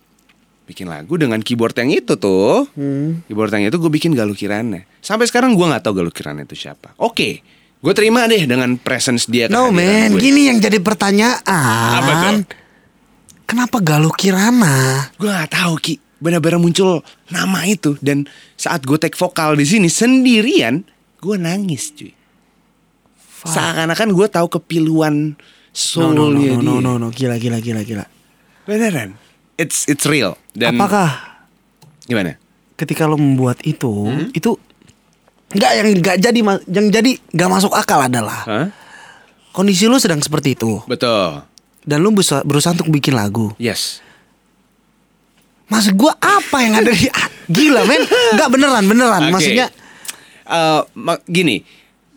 Bikin 0.62 0.86
lagu 0.86 1.18
dengan 1.18 1.42
keyboard 1.42 1.74
yang 1.82 1.90
itu 1.90 2.14
tuh. 2.14 2.70
Hmm. 2.78 3.26
Keyboard 3.26 3.50
yang 3.58 3.66
itu 3.66 3.76
gue 3.82 3.90
bikin 3.90 4.14
Galuh 4.14 4.38
Kirana. 4.38 4.86
Sampai 5.02 5.26
sekarang 5.26 5.58
gue 5.58 5.66
nggak 5.66 5.82
tahu 5.82 5.98
Galuh 5.98 6.14
Kirana 6.14 6.46
itu 6.46 6.54
siapa. 6.54 6.94
Oke. 7.02 7.42
Gue 7.82 7.90
terima 7.98 8.30
deh 8.30 8.46
dengan 8.46 8.78
presence 8.78 9.26
dia 9.26 9.50
No 9.50 9.74
gue. 9.74 10.22
gini 10.22 10.46
yang 10.46 10.62
jadi 10.62 10.78
pertanyaan. 10.78 11.98
Apa 11.98 12.12
tuh? 12.14 12.62
Kenapa 13.52 13.82
Galuh 13.82 14.14
Kirana? 14.14 15.10
Gue 15.18 15.28
gak 15.28 15.52
tahu 15.52 15.76
Ki 15.76 15.94
Benar-benar 16.22 16.62
muncul 16.62 17.02
nama 17.28 17.66
itu 17.66 17.98
Dan 17.98 18.24
saat 18.62 18.86
gue 18.86 18.94
take 18.94 19.16
vokal 19.16 19.58
di 19.58 19.66
sini 19.66 19.90
Sendirian 19.90 20.86
Gue 21.18 21.34
nangis 21.34 21.90
cuy 21.90 22.14
Seakan-akan 23.42 24.08
gue 24.08 24.26
tahu 24.28 24.46
kepiluan 24.48 25.34
No 25.98 26.14
no 26.14 26.30
no 26.30 26.36
soulnya 26.36 26.54
no, 26.54 26.62
no 26.62 26.74
dia. 26.78 26.84
no 26.84 26.92
no 26.96 27.08
gila 27.08 27.36
gila 27.36 27.58
gila 27.58 27.82
gila. 27.82 28.04
Beneran 28.62 29.18
It's 29.56 29.82
it's 29.84 30.06
real 30.06 30.38
Dan 30.52 30.76
Apakah 30.76 31.42
Gimana? 32.04 32.38
ketika 32.72 33.06
lo 33.06 33.14
membuat 33.14 33.62
itu 33.62 33.86
Hmm? 33.88 34.30
itu 34.32 34.58
nggak 35.52 35.72
yang 35.74 35.88
nggak 35.98 36.16
jadi 36.18 36.38
yang 36.66 36.86
jadi 36.88 37.10
nggak 37.28 37.50
masuk 37.50 37.70
akal 37.72 38.00
adalah 38.00 38.42
Hah? 38.42 38.66
kondisi 39.50 39.86
lo 39.86 39.98
sedang 39.98 40.18
seperti 40.18 40.54
itu 40.54 40.82
Betul 40.84 41.42
dan 41.82 41.98
lo 41.98 42.10
berusaha, 42.10 42.42
berusaha 42.42 42.72
untuk 42.72 42.90
bikin 42.90 43.12
lagu. 43.12 43.50
Yes 43.56 43.98
Maksud 45.66 45.94
gua 45.94 46.12
apa 46.16 46.58
yang 46.60 46.74
ada 46.76 46.90
di 46.90 47.06
gila 47.46 47.82
men? 47.82 48.02
Nggak 48.34 48.48
beneran 48.48 48.84
beneran. 48.84 49.22
Oke. 49.24 49.32
Maksudnya 49.32 49.66
Eh, 50.42 50.82
ma- 50.96 51.22
Gini 51.24 51.62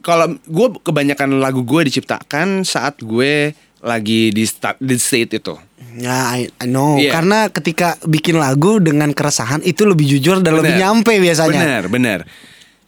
Kalau 0.01 0.25
gue 0.36 0.67
kebanyakan 0.79 1.38
lagu 1.38 1.62
gue 1.62 1.82
diciptakan 1.84 2.62
Saat 2.62 3.00
gue 3.00 3.53
lagi 3.79 4.29
di, 4.29 4.44
sta- 4.44 4.75
di 4.75 4.98
state 4.98 5.38
itu 5.38 5.53
ya 5.96 6.34
I, 6.34 6.50
I 6.60 6.65
know 6.65 6.98
Iya. 6.98 7.13
karena 7.13 7.48
ketika 7.48 7.96
bikin 8.01 8.36
lagu 8.36 8.77
dengan 8.77 9.10
keresahan 9.10 9.62
itu 9.62 9.86
lebih 9.86 10.10
jujur 10.10 10.41
dan 10.41 10.58
lebih 10.58 10.74
Bener. 10.74 10.82
nyampe 10.84 11.13
biasanya. 11.15 11.55
Bener, 11.55 11.84
bener. 11.88 12.20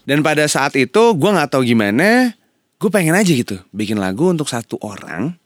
Dan 0.03 0.19
pada 0.19 0.43
saat 0.45 0.73
itu 0.73 1.13
gue 1.13 1.29
nggak 1.29 1.47
tahu 1.49 1.63
gimana, 1.63 2.35
gue 2.75 2.89
pengen 2.89 3.13
aja 3.13 3.29
gitu 3.29 3.61
bikin 3.69 3.95
lagu 3.95 4.27
untuk 4.27 4.45
satu 4.45 4.75
orang 4.81 5.37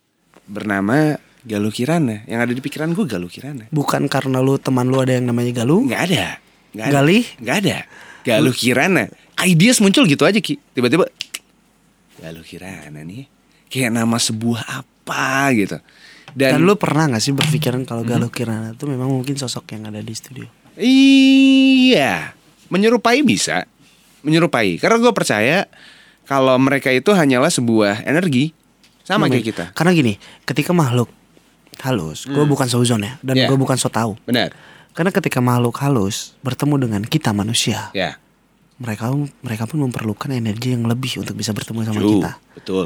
bernama 0.44 1.20
Galuh 1.42 1.70
Kirana. 1.70 2.26
Yang 2.26 2.40
ada 2.40 2.54
di 2.54 2.62
pikiran 2.62 2.90
gue 2.92 3.06
Galuh 3.06 3.30
Kirana. 3.30 3.66
Bukan 3.70 4.08
karena 4.08 4.40
lu 4.40 4.56
teman 4.56 4.88
lu 4.88 4.98
ada 4.98 5.14
yang 5.14 5.26
namanya 5.26 5.52
Galuh. 5.56 5.86
Nggak 5.86 6.02
ada. 6.08 6.26
Nggak 6.72 6.86
ada. 6.86 6.94
Galih? 6.94 7.24
Nggak 7.38 7.58
ada. 7.60 7.78
Galuh 8.22 8.54
Kirana. 8.54 9.04
Ideas 9.42 9.78
muncul 9.80 10.06
gitu 10.06 10.24
aja 10.24 10.38
Ki. 10.38 10.56
Tiba-tiba 10.72 11.10
Galuh 12.18 12.44
Kirana 12.44 13.02
nih. 13.02 13.26
Kayak 13.68 13.92
nama 13.94 14.16
sebuah 14.16 14.84
apa 14.84 15.50
gitu. 15.52 15.78
Dan, 16.32 16.56
Dan, 16.56 16.64
lu 16.64 16.76
pernah 16.76 17.08
gak 17.08 17.20
sih 17.20 17.32
berpikiran 17.32 17.84
kalau 17.84 18.04
Hmm. 18.04 18.16
Galuh 18.16 18.32
Kirana 18.32 18.72
itu 18.72 18.86
memang 18.86 19.12
mungkin 19.12 19.36
sosok 19.36 19.76
yang 19.76 19.88
ada 19.88 20.00
di 20.00 20.14
studio? 20.14 20.48
Iya, 20.76 22.32
menyerupai 22.68 23.20
bisa, 23.22 23.68
menyerupai. 24.22 24.78
Karena 24.78 24.96
gue 24.98 25.12
percaya 25.12 25.68
kalau 26.24 26.56
mereka 26.56 26.88
itu 26.88 27.12
hanyalah 27.12 27.50
sebuah 27.50 28.04
energi 28.04 28.56
Sama 29.02 29.28
Men. 29.28 29.36
kayak 29.36 29.46
kita. 29.46 29.66
Karena 29.74 29.92
gini, 29.92 30.14
ketika 30.44 30.72
makhluk 30.72 31.12
halus, 31.82 32.24
gue 32.24 32.46
bukan 32.46 32.68
sozon 32.68 33.02
ya, 33.02 33.20
dan 33.20 33.36
Hmm. 33.36 33.42
Yeah. 33.44 33.50
gue 33.50 33.58
bukan 33.58 33.76
so 33.76 33.90
tahu. 33.90 34.16
Benar. 34.24 34.54
Karena 34.92 35.10
ketika 35.10 35.40
makhluk 35.40 35.80
halus 35.80 36.36
bertemu 36.40 36.76
dengan 36.80 37.02
kita 37.02 37.32
manusia, 37.32 37.90
Ya. 37.92 38.20
mereka 38.76 39.10
mereka 39.40 39.64
pun 39.64 39.80
memerlukan 39.82 40.30
energi 40.30 40.74
yang 40.74 40.84
lebih 40.84 41.20
untuk 41.20 41.34
bisa 41.34 41.52
bertemu 41.52 41.80
sama 41.84 41.98
True. 41.98 42.12
kita. 42.14 42.32
Betul. 42.54 42.86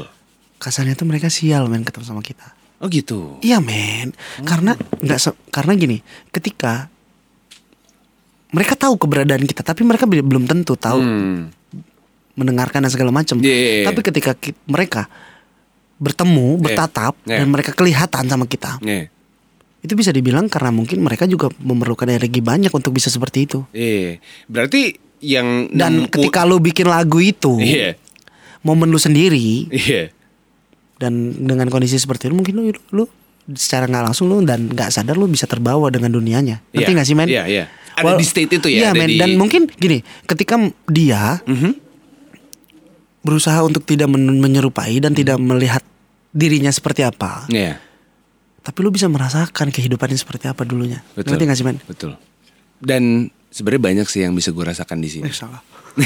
Kasarnya 0.56 0.94
tuh 0.94 1.04
mereka 1.04 1.26
sial 1.26 1.66
men 1.66 1.82
ketemu 1.82 2.06
sama 2.06 2.22
kita. 2.22 2.54
Oh 2.76 2.86
gitu. 2.86 3.40
Iya 3.40 3.58
men, 3.58 4.12
karena 4.42 4.72
nggak 4.76 5.18
karena 5.48 5.72
gini, 5.74 5.98
ketika 6.30 6.92
mereka 8.48 8.78
tahu 8.78 8.96
keberadaan 8.96 9.42
kita, 9.42 9.60
tapi 9.60 9.82
mereka 9.82 10.04
be- 10.04 10.22
belum 10.22 10.46
tentu 10.46 10.76
tahu 10.76 11.00
Hmm. 11.00 11.50
mendengarkan 12.32 12.80
dan 12.80 12.92
segala 12.92 13.10
macam. 13.10 13.40
Yeah. 13.40 13.84
Tapi 13.84 14.00
ketika 14.02 14.32
ki- 14.32 14.56
mereka 14.66 15.08
bertemu, 15.96 16.60
bertatap 16.60 17.16
Yeah. 17.24 17.40
dan 17.40 17.48
mereka 17.48 17.72
kelihatan 17.72 18.24
sama 18.26 18.44
kita, 18.44 18.76
Nih. 18.78 19.08
Itu 19.86 19.94
bisa 19.94 20.10
dibilang 20.10 20.46
karena 20.46 20.68
mungkin 20.68 21.00
mereka 21.00 21.24
juga 21.24 21.48
memerlukan 21.56 22.04
energi 22.04 22.38
banyak 22.40 22.68
untuk 22.68 22.90
bisa 22.90 23.06
seperti 23.06 23.46
itu. 23.46 23.62
Iya. 23.70 24.18
Berarti 24.44 24.98
yang 25.18 25.70
Dan 25.70 26.10
ketika 26.10 26.42
lu 26.42 26.58
bikin 26.58 26.86
lagu 26.86 27.16
itu, 27.18 27.56
Iya. 27.56 27.94
momen 28.60 28.90
lu 28.90 28.98
sendiri 28.98 29.70
Iya. 29.70 30.10
dan 30.98 31.12
dengan 31.38 31.70
kondisi 31.70 31.96
seperti 31.96 32.26
itu 32.26 32.34
mungkin 32.34 32.54
lu 32.54 32.62
lu 32.90 33.04
secara 33.48 33.86
nggak 33.86 34.04
langsung 34.04 34.26
lu 34.26 34.42
dan 34.42 34.66
nggak 34.66 34.90
sadar 34.90 35.14
lu 35.14 35.24
bisa 35.24 35.46
terbawa 35.46 35.86
dengan 35.88 36.10
dunianya. 36.10 36.66
Ngerti 36.70 36.82
Iya. 36.84 36.96
nggak 36.98 37.06
sih 37.06 37.14
men? 37.14 37.28
Iya, 37.28 37.44
iya. 37.46 37.64
Ada 37.94 38.12
di 38.14 38.26
state 38.26 38.52
itu 38.52 38.68
ya, 38.68 38.78
Iya 38.78 38.90
men. 38.92 39.08
di- 39.08 39.16
Dan 39.16 39.30
mungkin 39.34 39.70
gini, 39.70 40.02
ketika 40.26 40.58
dia 40.84 41.40
Mhm. 41.42 41.72
berusaha 43.22 43.58
untuk 43.60 43.82
tidak 43.82 44.06
men- 44.06 44.38
menyerupai 44.38 44.98
dan 44.98 45.10
tidak 45.10 45.38
melihat 45.38 45.82
dirinya 46.30 46.68
seperti 46.68 47.02
apa, 47.02 47.48
Iya. 47.48 47.80
Tapi 48.66 48.82
lu 48.82 48.90
bisa 48.90 49.06
merasakan 49.06 49.70
kehidupannya 49.70 50.18
seperti 50.18 50.50
apa 50.50 50.66
dulunya. 50.66 50.98
Betul. 51.14 51.38
Ngerti 51.38 51.42
nggak 51.46 51.58
sih 51.62 51.66
men? 51.70 51.78
Betul. 51.86 52.18
Dan 52.82 53.30
sebenarnya 53.54 53.82
banyak 54.02 54.06
sih 54.10 54.26
yang 54.26 54.34
bisa 54.34 54.50
gue 54.50 54.64
rasakan 54.66 54.98
di 54.98 55.06
sini. 55.06 55.30
Eh, 55.30 55.34
salah. 55.34 55.62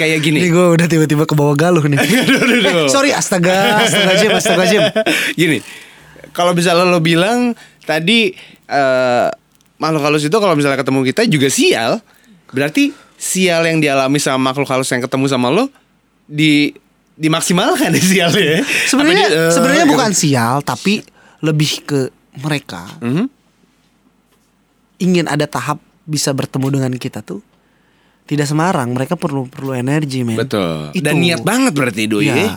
Kayak 0.00 0.18
gini. 0.24 0.40
Ini 0.40 0.48
gue 0.48 0.66
udah 0.72 0.86
tiba-tiba 0.88 1.28
ke 1.28 1.36
bawah 1.36 1.52
galuh 1.52 1.84
nih. 1.84 2.00
Aduh, 2.00 2.40
aduh, 2.40 2.58
aduh. 2.64 2.86
Eh, 2.86 2.88
sorry, 2.88 3.12
astaga, 3.12 3.84
astaga 3.84 4.12
Jim, 4.16 4.32
astaga 4.32 4.64
Jim. 4.64 4.82
Gini, 5.40 5.60
kalau 6.32 6.56
misalnya 6.56 6.88
lo 6.88 7.04
bilang 7.04 7.52
tadi 7.84 8.32
eh 8.68 9.28
makhluk 9.76 10.02
halus 10.02 10.24
itu 10.24 10.36
kalau 10.40 10.56
misalnya 10.56 10.80
ketemu 10.80 11.04
kita 11.12 11.28
juga 11.28 11.48
sial, 11.52 11.92
berarti 12.56 12.96
sial 13.20 13.68
yang 13.68 13.84
dialami 13.84 14.16
sama 14.16 14.50
makhluk 14.50 14.70
halus 14.70 14.88
yang 14.88 15.04
ketemu 15.04 15.28
sama 15.28 15.52
lo 15.52 15.68
di 16.24 16.72
dimaksimalkan 17.18 17.90
ya 17.92 18.02
sialnya. 18.02 18.62
Sebenarnya 18.86 19.26
eh, 19.26 19.50
sebenarnya 19.50 19.84
gitu. 19.84 19.92
bukan 19.92 20.10
sial, 20.14 20.62
tapi 20.62 21.02
lebih 21.42 21.82
ke 21.82 22.00
mereka 22.38 22.86
Mhm. 23.02 23.26
ingin 24.98 25.26
ada 25.26 25.44
tahap 25.44 25.78
bisa 26.02 26.30
bertemu 26.30 26.78
dengan 26.80 26.92
kita 26.94 27.20
tuh 27.20 27.42
tidak 28.24 28.46
semarang. 28.46 28.94
Mereka 28.94 29.18
perlu 29.18 29.46
perlu 29.46 29.74
energi 29.74 30.22
men. 30.22 30.38
Betul. 30.38 30.94
Itu. 30.94 31.02
Dan 31.02 31.18
niat 31.18 31.42
banget 31.42 31.72
berarti 31.74 32.06
doi. 32.06 32.26
Iya. 32.26 32.34
ya. 32.38 32.50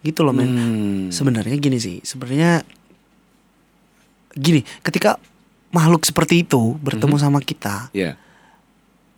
Gitu 0.00 0.20
loh 0.20 0.32
men. 0.32 0.48
Hmm. 0.48 1.00
Sebenarnya 1.08 1.56
gini 1.56 1.76
sih. 1.76 2.00
Sebenarnya 2.00 2.64
gini, 4.32 4.60
ketika 4.80 5.18
makhluk 5.70 6.02
seperti 6.02 6.42
itu 6.42 6.76
bertemu 6.78 7.16
Mhm. 7.16 7.22
sama 7.22 7.38
kita, 7.38 7.90
Iya. 7.92 8.16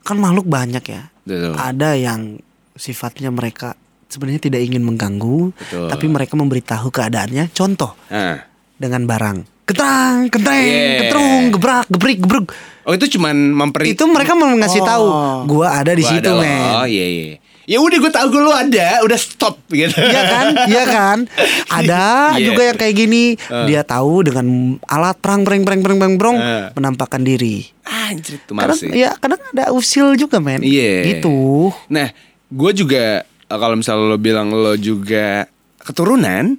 kan 0.03 0.17
makhluk 0.19 0.45
banyak 0.47 0.83
ya. 0.83 1.09
Betul. 1.23 1.55
Ada 1.55 1.91
yang 1.95 2.43
sifatnya 2.75 3.31
mereka 3.31 3.77
sebenarnya 4.13 4.41
tidak 4.43 4.61
ingin 4.61 4.83
mengganggu, 4.83 5.51
Betul. 5.51 5.89
tapi 5.89 6.05
mereka 6.07 6.37
memberitahu 6.37 6.89
keadaannya. 6.89 7.49
Contoh 7.51 7.97
Ah. 8.07 8.45
dengan 8.77 9.03
barang. 9.03 9.49
Ketrang, 9.63 10.27
ketreng, 10.29 10.67
Yeah. 10.69 10.99
ketrung, 11.01 11.43
gebrak, 11.51 11.87
gebrik, 11.89 12.19
gebruk. 12.19 12.47
Oh 12.83 12.93
itu 12.93 13.07
cuman 13.09 13.33
memperi 13.33 13.95
Itu 13.95 14.05
mereka 14.05 14.35
mau 14.35 14.51
ngasih 14.51 14.83
Oh. 14.83 14.87
tahu, 14.87 15.07
gua 15.49 15.79
ada 15.79 15.95
di 15.95 16.03
Gua 16.03 16.11
situ, 16.13 16.29
ada 16.29 16.37
men. 16.37 16.61
Oh 16.77 16.85
iya 16.85 17.07
iya. 17.09 17.37
Ya 17.63 17.79
udah 17.79 17.95
gue 17.97 18.11
tahu 18.11 18.27
gue 18.29 18.43
lo 18.43 18.51
ada, 18.51 19.01
udah 19.01 19.15
stop 19.15 19.55
gitu. 19.71 19.95
Iya 19.95 20.23
kan? 20.27 20.47
Iya 20.67 20.83
kan? 20.85 21.19
Ada 21.79 22.35
Iya. 22.35 22.43
juga 22.45 22.63
yang 22.65 22.75
kayak 22.75 22.95
gini. 22.97 23.39
Dia 23.39 23.87
tahu 23.87 24.27
dengan 24.27 24.47
alat 24.85 25.15
perang 25.17 25.47
perang 25.47 25.63
perang 25.63 25.79
perang 25.81 25.97
perang 25.97 26.15
brong 26.19 26.37
Eh. 26.37 26.67
menampakkan 26.75 27.23
diri. 27.23 27.71
Anjir 27.87 28.37
itu 28.37 28.51
Karena 28.51 28.75
masih. 28.75 28.91
ya 28.91 29.15
kadang 29.15 29.39
ada 29.47 29.71
usil 29.71 30.19
juga 30.19 30.43
men. 30.43 30.59
Iya. 30.61 31.07
Gitu. 31.07 31.71
Nah, 31.87 32.11
gue 32.51 32.71
juga 32.75 33.23
kalau 33.59 33.77
misalnya 33.77 34.13
lo 34.13 34.19
bilang 34.21 34.53
lo 34.53 34.77
juga 34.77 35.49
keturunan, 35.83 36.57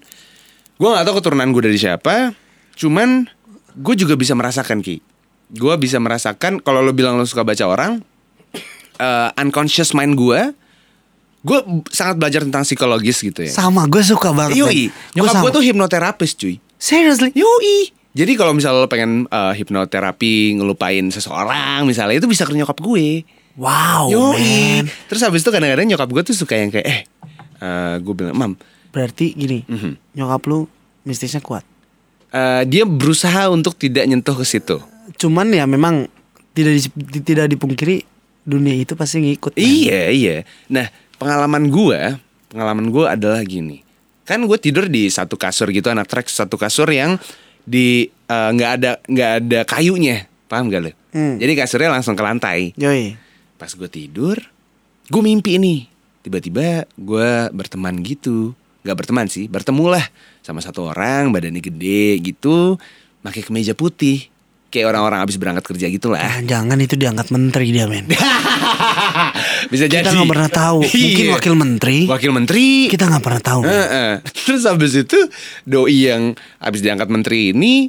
gue 0.78 0.90
nggak 0.90 1.06
tahu 1.08 1.16
keturunan 1.22 1.50
gue 1.54 1.64
dari 1.70 1.80
siapa. 1.80 2.34
Cuman 2.74 3.30
gue 3.78 3.96
juga 3.98 4.18
bisa 4.18 4.34
merasakan 4.34 4.82
ki. 4.82 5.02
Gue 5.54 5.74
bisa 5.78 6.02
merasakan 6.02 6.62
kalau 6.62 6.82
lo 6.82 6.92
bilang 6.92 7.18
lo 7.18 7.26
suka 7.26 7.46
baca 7.46 7.66
orang, 7.70 8.02
eh, 8.98 9.30
unconscious 9.38 9.94
mind 9.94 10.18
gue, 10.18 10.42
gue 11.44 11.60
sangat 11.94 12.16
belajar 12.18 12.42
tentang 12.42 12.66
psikologis 12.66 13.22
gitu 13.22 13.46
ya. 13.46 13.52
Sama 13.54 13.86
gue 13.86 14.02
suka 14.02 14.34
banget. 14.34 14.58
Yoi, 14.58 14.90
nyokap 15.14 15.44
gue 15.46 15.52
tuh 15.54 15.64
hipnoterapis 15.64 16.32
cuy. 16.38 16.56
seriously. 16.82 17.32
Yoi. 17.32 17.94
Jadi 18.14 18.38
kalau 18.38 18.54
misalnya 18.54 18.86
lo 18.86 18.90
pengen 18.92 19.26
eh, 19.26 19.54
hipnoterapi 19.58 20.60
ngelupain 20.62 21.10
seseorang 21.10 21.90
misalnya 21.90 22.22
itu 22.22 22.30
bisa 22.30 22.46
ke 22.46 22.54
nyokap 22.54 22.78
gue. 22.78 23.26
Wow, 23.54 24.10
Yoi. 24.10 24.42
men. 24.82 24.86
Terus 25.06 25.22
habis 25.22 25.42
itu 25.42 25.50
kadang-kadang 25.50 25.86
nyokap 25.86 26.10
gue 26.10 26.24
tuh 26.24 26.36
suka 26.36 26.56
yang 26.56 26.70
kayak 26.70 26.86
eh 26.86 27.00
eh, 27.60 27.96
gue 27.98 28.14
bilang 28.14 28.34
mam 28.34 28.54
Berarti 28.90 29.32
gini, 29.32 29.62
Mhm. 29.64 30.14
nyokap 30.14 30.42
lu 30.46 30.66
mistisnya 31.04 31.38
kuat. 31.40 31.62
eh, 32.30 32.62
dia 32.64 32.82
berusaha 32.84 33.46
untuk 33.48 33.74
tidak 33.74 34.04
nyentuh 34.04 34.34
ke 34.34 34.42
situ. 34.44 34.82
Cuman 35.16 35.50
ya 35.50 35.64
memang 35.64 36.10
tidak 36.52 36.74
di- 36.80 37.22
tidak 37.24 37.46
dipungkiri 37.48 38.02
dunia 38.44 38.74
itu 38.76 38.94
pasti 38.94 39.18
ngikut. 39.20 39.54
men. 39.54 39.62
Iya 39.62 40.02
iya. 40.10 40.38
Nah 40.68 40.90
pengalaman 41.16 41.70
gue 41.70 42.18
pengalaman 42.48 42.90
gue 42.90 43.06
adalah 43.08 43.42
gini. 43.42 43.86
Kan 44.24 44.44
gue 44.44 44.58
tidur 44.58 44.86
di 44.88 45.08
satu 45.08 45.36
kasur 45.36 45.70
gitu 45.70 45.88
anak 45.88 46.08
trek 46.08 46.26
satu 46.26 46.56
kasur 46.56 46.88
yang 46.88 47.22
di 47.62 48.10
eh, 48.10 48.50
nggak 48.52 48.72
ada 48.74 48.92
nggak 49.04 49.32
ada 49.40 49.60
kayunya 49.64 50.26
paham 50.46 50.68
gak 50.68 50.82
lo? 50.82 50.92
Hmm. 51.10 51.38
Jadi 51.38 51.54
kasurnya 51.56 51.90
langsung 51.92 52.14
ke 52.14 52.22
lantai. 52.22 52.74
Yoi. 52.76 53.14
Pas 53.64 53.72
gue 53.72 53.88
tidur, 53.88 54.36
gue 55.08 55.22
mimpi 55.24 55.56
nih. 55.56 55.88
Tiba-tiba 56.20 56.84
gue 57.00 57.32
berteman 57.56 57.96
gitu. 58.04 58.52
Gak 58.84 59.00
berteman 59.00 59.32
sih, 59.32 59.48
bertemulah 59.48 60.04
sama 60.44 60.60
satu 60.60 60.92
orang, 60.92 61.32
badannya 61.32 61.64
gede 61.64 62.20
gitu, 62.20 62.76
pakai 63.24 63.40
kemeja 63.40 63.72
putih. 63.72 64.28
Kayak 64.68 64.92
orang-orang 64.92 65.24
abis 65.24 65.40
berangkat 65.40 65.64
kerja 65.64 65.88
gitu 65.88 66.12
lah. 66.12 66.20
Ah, 66.20 66.38
jangan 66.44 66.76
itu 66.76 67.00
diangkat 67.00 67.32
menteri 67.32 67.72
dia 67.72 67.88
men. 67.88 68.04
Bisa 69.72 69.88
jadi. 69.88 70.04
Kita 70.04 70.12
nggak 70.12 70.32
pernah 70.36 70.52
tahu. 70.52 70.80
Mungkin 70.92 71.24
Iya. 71.24 71.34
wakil 71.40 71.54
menteri. 71.56 71.98
Wakil 72.04 72.32
menteri. 72.36 72.68
Kita 72.92 73.08
nggak 73.08 73.24
pernah 73.24 73.40
tahu. 73.40 73.62
Heeh. 73.64 74.12
Terus 74.44 74.68
habis 74.68 74.92
itu 74.92 75.16
doi 75.64 76.12
yang 76.12 76.36
habis 76.60 76.84
diangkat 76.84 77.08
menteri 77.08 77.56
ini 77.56 77.88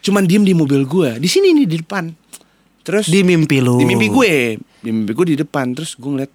cuman 0.00 0.24
diem 0.24 0.48
di 0.48 0.56
mobil 0.56 0.88
gue, 0.88 1.20
di 1.20 1.28
sini 1.28 1.52
nih 1.52 1.68
di 1.68 1.76
depan. 1.84 2.08
Terus 2.84 3.08
Di 3.08 3.24
mimpi 3.24 3.64
lu. 3.64 3.80
di 3.80 3.88
mimpi 3.88 4.06
gue. 4.06 4.60
Di 4.60 4.90
mimpi 4.92 5.10
gue 5.10 5.26
di 5.26 5.36
depan. 5.36 5.72
Terus 5.72 5.96
gue 5.96 6.04
ngeliat 6.06 6.32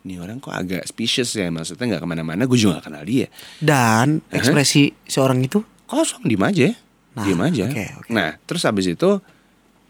nih 0.00 0.16
orang 0.16 0.40
kok 0.40 0.48
agak 0.50 0.80
suspicious 0.82 1.36
ya 1.36 1.52
maksudnya 1.52 1.84
nggak 1.86 2.02
ke 2.02 2.08
mana-mana. 2.08 2.48
Gue 2.48 2.56
juga 2.56 2.80
gak 2.80 2.88
kenal 2.88 3.04
dia. 3.04 3.28
Dan 3.60 4.24
ekspresi 4.28 4.96
seorang 5.04 5.44
itu? 5.44 5.60
Kosong 5.84 6.24
diem 6.24 6.40
aja. 6.40 6.72
Nah, 7.10 7.24
diem 7.26 7.40
aja. 7.42 7.64
oke, 7.68 7.84
oke. 8.00 8.08
nah 8.08 8.38
terus 8.46 8.62
habis 8.64 8.88
itu 8.88 9.20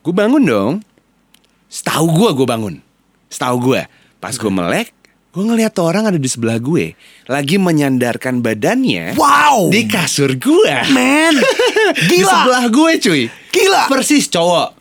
gue 0.02 0.12
bangun 0.12 0.42
dong. 0.42 0.74
Setahu 1.70 2.10
gue 2.10 2.30
gue 2.34 2.46
bangun. 2.48 2.74
Setahu 3.30 3.70
gue. 3.70 3.82
Pas 4.18 4.34
gue 4.34 4.50
melek 4.50 4.90
gue 5.30 5.46
ngeliat 5.46 5.70
tuh 5.70 5.86
orang 5.86 6.10
ada 6.10 6.18
di 6.18 6.26
sebelah 6.26 6.58
gue. 6.58 6.98
Lagi 7.30 7.54
menyandarkan 7.54 8.42
badannya 8.42 9.14
Wow. 9.14 9.70
di 9.70 9.86
kasur 9.86 10.34
gue. 10.34 10.74
Men. 10.90 11.38
di 12.10 12.18
Gila. 12.18 12.26
sebelah 12.26 12.64
gue 12.66 12.90
cuy. 12.98 13.22
Gila. 13.54 13.86
persis 13.86 14.26
cowok 14.26 14.79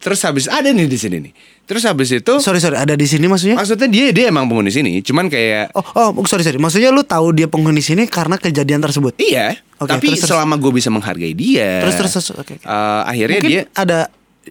terus 0.00 0.24
habis 0.24 0.48
ada 0.48 0.72
nih 0.72 0.88
di 0.88 0.96
sini 0.96 1.20
nih 1.20 1.32
terus 1.68 1.84
habis 1.84 2.10
itu 2.10 2.40
Sorry 2.40 2.58
sorry 2.58 2.80
ada 2.80 2.98
di 2.98 3.06
sini 3.06 3.28
maksudnya? 3.28 3.54
Maksudnya 3.54 3.86
dia 3.86 4.10
dia 4.10 4.26
emang 4.26 4.50
penghuni 4.50 4.72
sini, 4.72 4.98
cuman 5.04 5.30
kayak 5.30 5.70
Oh, 5.76 6.10
oh 6.10 6.26
sorry 6.26 6.42
sorry. 6.42 6.58
Maksudnya 6.58 6.90
lu 6.90 7.06
tahu 7.06 7.30
dia 7.30 7.46
penghuni 7.46 7.78
sini 7.78 8.10
karena 8.10 8.34
kejadian 8.34 8.82
tersebut. 8.82 9.14
iya. 9.22 9.54
Oke, 9.78 9.86
tapi 9.86 10.06
terus, 10.12 10.26
selama 10.28 10.58
gue 10.60 10.72
bisa 10.74 10.90
menghargai 10.90 11.32
dia, 11.32 11.80
Terus 11.80 11.94
terus, 11.96 12.12
terus 12.12 12.28
oke. 12.34 12.52
oke. 12.52 12.54
eh, 12.60 13.00
akhirnya 13.06 13.38
Mungkin 13.40 13.52
dia 13.54 13.62
ada 13.72 13.98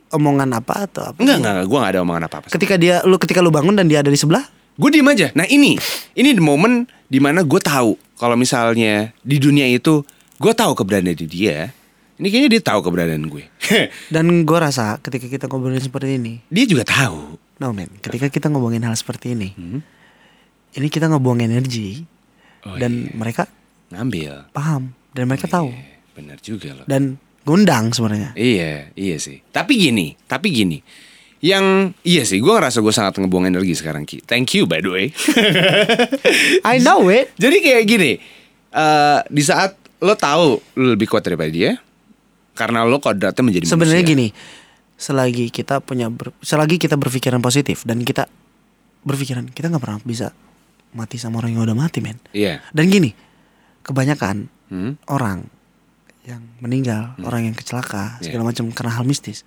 omongan 0.09 0.49
apa 0.57 0.89
atau 0.89 1.03
apa? 1.11 1.17
enggak 1.21 1.37
enggak, 1.37 1.53
gue 1.69 1.77
gak 1.77 1.91
ada 1.91 1.99
omongan 2.01 2.23
apa 2.25 2.35
apa. 2.39 2.47
Ketika 2.49 2.75
dia 2.79 2.95
lu 3.05 3.19
ketika 3.21 3.43
lu 3.43 3.51
bangun 3.51 3.75
dan 3.77 3.85
dia 3.85 3.99
ada 4.01 4.09
di 4.09 4.17
sebelah? 4.17 4.41
Gue 4.79 4.89
diem 4.89 5.05
aja. 5.05 5.27
Nah 5.35 5.43
ini 5.45 5.75
ini 6.15 6.29
the 6.31 6.41
moment 6.41 6.87
di 7.05 7.19
mana 7.19 7.43
gue 7.43 7.59
tahu 7.59 7.99
kalau 8.15 8.39
misalnya 8.39 9.11
di 9.21 9.37
dunia 9.37 9.67
itu 9.67 10.01
gue 10.39 10.53
tahu 10.55 10.71
keberadaan 10.73 11.13
di 11.13 11.27
dia. 11.27 11.75
Ini 12.19 12.27
kayaknya 12.27 12.49
dia 12.51 12.61
tahu 12.61 12.79
keberadaan 12.83 13.25
gue. 13.25 13.47
Dan 14.13 14.43
gue 14.43 14.59
rasa 14.59 14.99
ketika 14.99 15.25
kita 15.25 15.45
ngobrolin 15.47 15.79
seperti 15.79 16.15
ini, 16.15 16.43
dia 16.45 16.63
juga 16.63 16.83
tahu. 16.83 17.39
no 17.57 17.71
men, 17.71 17.87
ketika 17.97 18.27
kita 18.27 18.47
ngomongin 18.47 18.83
hal 18.83 18.93
seperti 18.93 19.31
ini, 19.33 19.51
ini 20.69 20.87
kita 20.87 21.07
ngebuang 21.07 21.39
energi 21.41 22.03
Oh, 22.59 22.75
dan 22.75 23.07
mereka 23.13 23.47
ambil. 23.89 24.43
paham 24.51 24.91
dan 25.09 25.23
mereka 25.25 25.47
tahu 25.47 25.71
Eh, 25.71 26.03
bener 26.11 26.35
juga 26.37 26.75
loh. 26.75 26.83
dan 26.85 27.15
ngundang 27.41 27.89
sebenarnya 27.89 28.35
Iya, 28.35 28.91
iya 28.93 29.15
sih. 29.15 29.39
Tapi 29.45 29.79
gini, 29.79 30.19
tapi 30.21 30.51
gini. 30.51 30.83
Yang 31.39 31.95
iya 32.03 32.23
sih, 32.23 32.37
gue 32.37 32.51
ngerasa 32.51 32.79
gue 32.79 32.91
sangat 32.91 33.15
ngebuang 33.15 33.47
energi 33.47 33.71
sekarang 33.73 34.03
Ki. 34.03 34.19
Thank 34.19 34.53
you 34.53 34.67
by 34.67 34.79
the 34.79 34.91
way. 34.91 35.05
I 36.67 36.79
know 36.79 37.07
it 37.07 37.31
Jadi 37.35 37.57
kayak 37.59 37.83
gini, 37.85 38.11
eh 38.69 39.19
di 39.25 39.39
saat 39.39 39.75
lo 39.97 40.15
tahu 40.15 40.59
lo 40.75 40.85
lebih 40.89 41.07
kuat 41.07 41.23
daripada 41.23 41.47
dia, 41.47 41.79
karena 42.59 42.83
lo 42.83 42.99
kodratnya 42.99 43.39
menjadi 43.39 43.63
sebenarnya 43.65 44.03
gini 44.03 44.27
selagi 44.93 45.47
kita 45.47 45.79
punya 45.79 46.11
ber- 46.11 46.35
selagi 46.39 46.75
kita 46.75 46.93
berpikiran 46.93 47.39
positif 47.39 47.87
dan 47.87 48.03
kita 48.03 48.27
berpikiran 48.99 49.47
kita 49.47 49.71
nggak 49.71 49.79
pernah 49.79 49.99
bisa 50.03 50.35
mati 50.91 51.15
sama 51.15 51.39
orang 51.39 51.55
yang 51.55 51.63
udah 51.63 51.77
mati 51.77 52.03
men 52.03 52.19
Iya. 52.29 52.59
dan 52.69 52.85
gini 52.85 53.15
kebanyakan 53.81 54.51
Hmm? 54.67 55.01
orang 55.07 55.49
yang 56.21 56.45
meninggal 56.59 57.17
orang 57.19 57.41
yang 57.43 57.55
kecelakaan 57.55 58.19
Iya. 58.19 58.29
segala 58.29 58.43
macam 58.45 58.69
karena 58.69 58.93
hal 58.93 59.01
mistis 59.03 59.41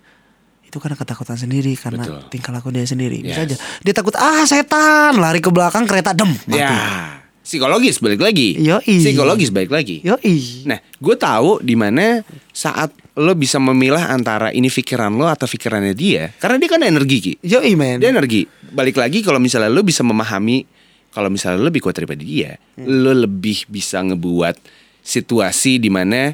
itu 0.63 0.75
karena 0.75 0.97
ketakutan 0.97 1.37
sendiri 1.37 1.71
karena 1.75 2.01
Betul. 2.01 2.27
tingkah 2.27 2.51
laku 2.51 2.67
dia 2.69 2.83
sendiri 2.83 3.21
bisa 3.21 3.39
Yes. 3.39 3.45
aja 3.45 3.55
dia 3.79 3.93
takut 3.93 4.11
ah 4.15 4.43
setan 4.43 5.15
lari 5.15 5.37
ke 5.37 5.47
belakang 5.47 5.85
kereta 5.85 6.11
dem 6.11 6.33
mati 6.43 6.59
Ya, 6.59 7.21
psikologis 7.39 7.99
balik 7.99 8.19
lagi. 8.19 8.57
Yoi. 8.57 8.99
Psikologis 8.99 9.47
balik 9.49 9.69
lagi. 9.69 9.99
Yoi. 10.01 10.63
Nah, 10.63 10.79
gue 10.79 11.15
tahu 11.15 11.59
di 11.59 11.75
mana 11.75 12.23
saat 12.49 12.91
lo 13.13 13.33
bisa 13.37 13.61
memilah 13.61 14.09
antara 14.09 14.49
ini 14.49 14.73
pikiran 14.73 15.13
lo 15.13 15.29
atau 15.29 15.45
pikirannya 15.45 15.93
dia, 15.93 16.33
karena 16.41 16.57
dia 16.57 16.69
kan 16.69 16.81
energi 16.81 17.17
ki. 17.21 17.33
Yoi 17.45 17.77
men 17.77 18.01
Dia 18.01 18.09
energi. 18.09 18.49
Balik 18.73 18.97
lagi 18.97 19.21
kalau 19.21 19.37
misalnya 19.37 19.69
lo 19.69 19.85
bisa 19.85 20.01
memahami 20.01 20.65
kalau 21.13 21.29
misalnya 21.29 21.61
lo 21.61 21.69
lebih 21.69 21.85
kuat 21.85 22.01
daripada 22.01 22.25
dia, 22.25 22.57
lo 22.81 23.13
lebih 23.13 23.69
bisa 23.69 24.01
ngebuat 24.01 24.57
situasi 25.05 25.77
di 25.77 25.93
mana 25.93 26.33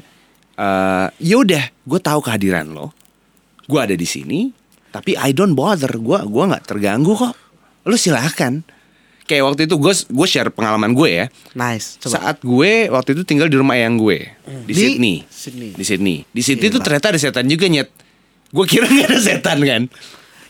eh 0.56 1.08
ya 1.20 1.36
udah, 1.36 1.64
gue 1.84 2.00
tahu 2.00 2.20
kehadiran 2.24 2.72
lo, 2.72 2.96
gue 3.68 3.80
ada 3.80 3.92
di 3.92 4.08
sini, 4.08 4.48
tapi 4.88 5.20
I 5.20 5.36
don't 5.36 5.52
bother, 5.52 5.92
gue 6.00 6.18
gua 6.26 6.44
nggak 6.48 6.64
terganggu 6.64 7.12
kok. 7.12 7.36
Lo 7.86 7.96
silahkan. 7.96 8.60
Kayak 9.30 9.46
waktu 9.46 9.70
itu 9.70 9.78
gue 9.78 9.94
gue 9.94 10.26
share 10.26 10.50
pengalaman 10.50 10.90
gue 10.90 11.06
ya. 11.06 11.26
Nice 11.54 12.02
Coba 12.02 12.18
Saat 12.18 12.42
gue 12.42 12.90
waktu 12.90 13.14
itu 13.14 13.22
tinggal 13.22 13.46
di 13.46 13.54
rumah 13.54 13.78
ayang 13.78 13.94
gue 13.94 14.26
di, 14.66 14.66
Di 14.66 14.74
Sydney. 14.74 15.16
Sydney. 15.30 15.70
Di 15.78 15.84
Sydney. 15.86 16.16
Di 16.26 16.42
Sydney 16.42 16.66
tuh 16.66 16.82
ternyata 16.82 17.14
ada 17.14 17.20
setan 17.22 17.46
juga 17.46 17.70
nyet. 17.70 17.86
Gue 18.50 18.66
kira 18.66 18.90
nggak 18.90 19.06
ada 19.06 19.20
setan 19.22 19.62
kan. 19.62 19.86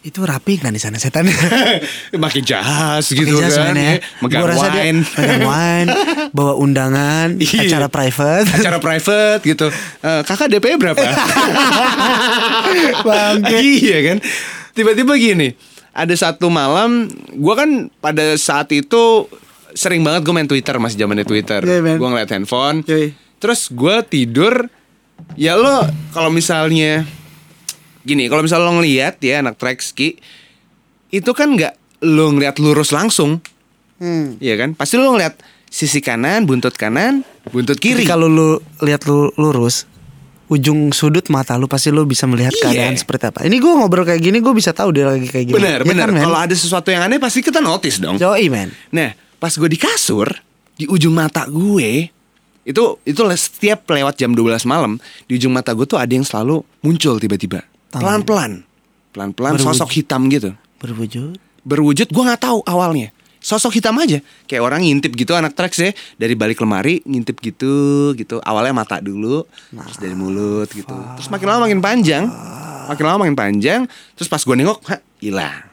Itu 0.00 0.24
rapi 0.24 0.56
kan 0.56 0.72
di 0.72 0.80
sana 0.80 0.96
setan 0.96 1.28
Makin 2.24 2.40
jahat 2.40 3.04
gitu 3.04 3.36
jas, 3.36 3.60
kan. 3.60 3.76
men, 3.76 3.76
ya. 3.76 3.92
Megang 4.24 4.48
Gua 4.48 4.56
rasa 4.56 4.66
dia 4.72 4.88
wine. 4.88 5.00
Megang 5.04 5.44
wine 5.44 5.88
Bawa 6.40 6.52
undangan 6.56 7.36
Iya. 7.36 7.68
Acara 7.68 7.92
private 7.92 8.48
Acara 8.48 8.78
private 8.80 9.40
gitu. 9.44 9.68
Eh, 10.00 10.20
kakak 10.24 10.48
DP 10.48 10.80
berapa? 10.80 10.96
Bangke. 13.04 13.56
iya 13.60 13.98
kan. 14.08 14.18
Tiba-tiba 14.72 15.12
gini. 15.20 15.52
Ada 15.90 16.14
satu 16.30 16.46
malam, 16.48 17.10
gue 17.34 17.54
kan 17.58 17.90
pada 17.98 18.38
saat 18.38 18.70
itu 18.70 19.26
sering 19.74 20.02
banget 20.02 20.26
gue 20.26 20.34
main 20.34 20.46
Twitter 20.46 20.78
masih 20.78 21.02
zamannya 21.02 21.26
Twitter. 21.26 21.62
Iya, 21.62 21.82
men. 21.82 21.98
gue 21.98 22.08
ngeliat 22.08 22.30
handphone. 22.30 22.86
Yoi. 22.86 23.14
Terus 23.42 23.70
gue 23.70 23.96
tidur. 24.06 24.70
Ya 25.36 25.52
lo 25.52 25.84
kalau 26.16 26.32
misalnya 26.32 27.04
gini, 28.06 28.30
kalau 28.32 28.40
misalnya 28.40 28.72
lo 28.72 28.80
ngeliat 28.80 29.20
ya 29.20 29.44
anak 29.44 29.60
Trexki 29.60 30.16
itu 31.12 31.30
kan 31.36 31.52
nggak 31.52 31.76
lo 32.06 32.32
ngeliat 32.32 32.56
lurus 32.56 32.94
langsung, 32.96 33.44
hmm. 34.00 34.40
ya 34.40 34.56
kan? 34.56 34.72
Pasti 34.72 34.96
lo 34.96 35.12
ngeliat 35.12 35.36
sisi 35.68 36.00
kanan, 36.00 36.48
buntut 36.48 36.72
kanan, 36.72 37.20
buntut 37.52 37.76
kiri. 37.76 38.08
Kalau 38.08 38.32
lu 38.32 38.64
lihat 38.80 39.04
lu 39.04 39.28
lurus 39.36 39.84
ujung 40.50 40.90
sudut 40.90 41.22
mata 41.30 41.54
lu 41.54 41.70
pasti 41.70 41.94
lu 41.94 42.02
bisa 42.02 42.26
melihat 42.26 42.50
Iya. 42.50 42.62
keadaan 42.66 42.94
seperti 42.98 43.30
apa. 43.30 43.46
Ini 43.46 43.56
gue 43.56 43.72
ngobrol 43.72 44.02
kayak 44.02 44.18
gini 44.18 44.42
gue 44.42 44.50
bisa 44.50 44.74
tahu 44.74 44.90
dia 44.90 45.06
lagi 45.06 45.30
kayak 45.30 45.46
gini. 45.46 45.54
Bener, 45.54 45.78
Ya 45.80 45.86
bener. 45.86 46.08
kan? 46.10 46.26
Kalau 46.26 46.38
ada 46.42 46.54
sesuatu 46.54 46.90
yang 46.90 47.06
aneh 47.06 47.22
pasti 47.22 47.38
kita 47.38 47.62
notice 47.62 48.02
dong. 48.02 48.18
Yoi 48.18 48.50
men. 48.50 48.74
Nah, 48.90 49.14
pas 49.38 49.54
gue 49.54 49.68
di 49.70 49.78
kasur, 49.78 50.26
di 50.74 50.90
ujung 50.90 51.14
mata 51.14 51.46
gue 51.46 52.10
itu 52.60 52.82
itu 53.00 53.20
setiap 53.32 53.86
lewat 53.88 54.18
jam 54.18 54.34
12 54.34 54.66
malam, 54.66 54.98
di 55.24 55.38
ujung 55.38 55.54
mata 55.54 55.70
gue 55.70 55.86
tuh 55.86 55.96
ada 55.96 56.10
yang 56.10 56.26
selalu 56.26 56.60
muncul 56.82 57.16
tiba-tiba. 57.16 57.62
Pelan-pelan. 57.94 58.66
Pelan-pelan 59.14 59.54
sosok 59.56 59.90
hitam 59.94 60.26
gitu. 60.28 60.54
Berwujud. 60.78 61.38
Berwujud 61.62 62.08
gue 62.10 62.22
nggak 62.26 62.42
tahu 62.42 62.58
awalnya. 62.66 63.14
Sosok 63.40 63.72
hitam 63.72 63.96
aja, 63.96 64.20
kayak 64.44 64.60
orang 64.60 64.84
ngintip 64.84 65.16
gitu 65.16 65.32
anak 65.32 65.56
tracks 65.56 65.80
ya 65.80 65.90
dari 66.14 66.36
balik 66.36 66.60
lemari 66.60 67.00
ngintip 67.02 67.40
gitu 67.40 67.72
gitu. 68.12 68.36
Awalnya 68.36 68.76
mata 68.76 69.00
dulu, 69.00 69.48
terus 69.72 69.96
dari 69.96 70.12
mulut 70.12 70.68
gitu. 70.68 70.92
Terus 71.16 71.28
makin 71.28 71.48
lama 71.48 71.64
makin 71.64 71.80
panjang, 71.80 72.28
makin 72.86 73.04
lama 73.08 73.24
makin 73.24 73.32
panjang. 73.34 73.80
Terus 74.12 74.28
pas 74.28 74.38
gue 74.38 74.52
nengok, 74.54 74.84
hilang. 75.18 75.64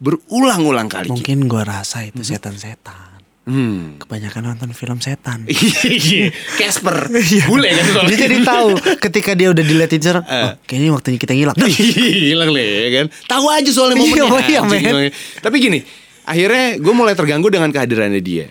Berulang-ulang 0.00 0.88
kali. 0.88 1.06
Ki. 1.06 1.12
Mungkin 1.14 1.38
gue 1.46 1.62
rasa 1.62 2.02
itu 2.02 2.24
setan-setan. 2.24 3.12
Hmm. 3.42 3.98
Kebanyakan 3.98 4.54
nonton 4.54 4.70
film 4.70 4.98
setan. 4.98 5.42
Iya, 5.82 6.30
Casper, 6.56 7.10
Iya. 7.18 7.44
bule 7.44 7.68
kan 7.68 7.86
soalnya. 7.90 8.08
Dia 8.08 8.18
jadi 8.24 8.36
tahu 8.40 8.68
ketika 8.98 9.30
dia 9.34 9.50
udah 9.50 9.60
diliatin 9.60 10.00
cerah. 10.00 10.22
Eh. 10.22 10.42
Oh, 10.42 10.52
kayaknya 10.62 10.90
waktunya 10.94 11.18
kita 11.18 11.32
ngilang. 11.34 11.56
hilang 12.30 12.50
deh 12.50 12.70
kan. 12.88 13.06
Tahu 13.28 13.44
aja 13.50 13.70
soalnya 13.70 13.98
Iya, 13.98 14.22
momennya. 14.24 14.46
iya, 14.48 14.58
anjing. 14.62 14.82
men. 14.86 15.10
Tapi 15.42 15.56
gini, 15.58 15.78
akhirnya 16.24 16.78
gue 16.78 16.94
mulai 16.94 17.14
terganggu 17.14 17.48
dengan 17.48 17.68
kehadirannya 17.68 18.20
dia. 18.20 18.50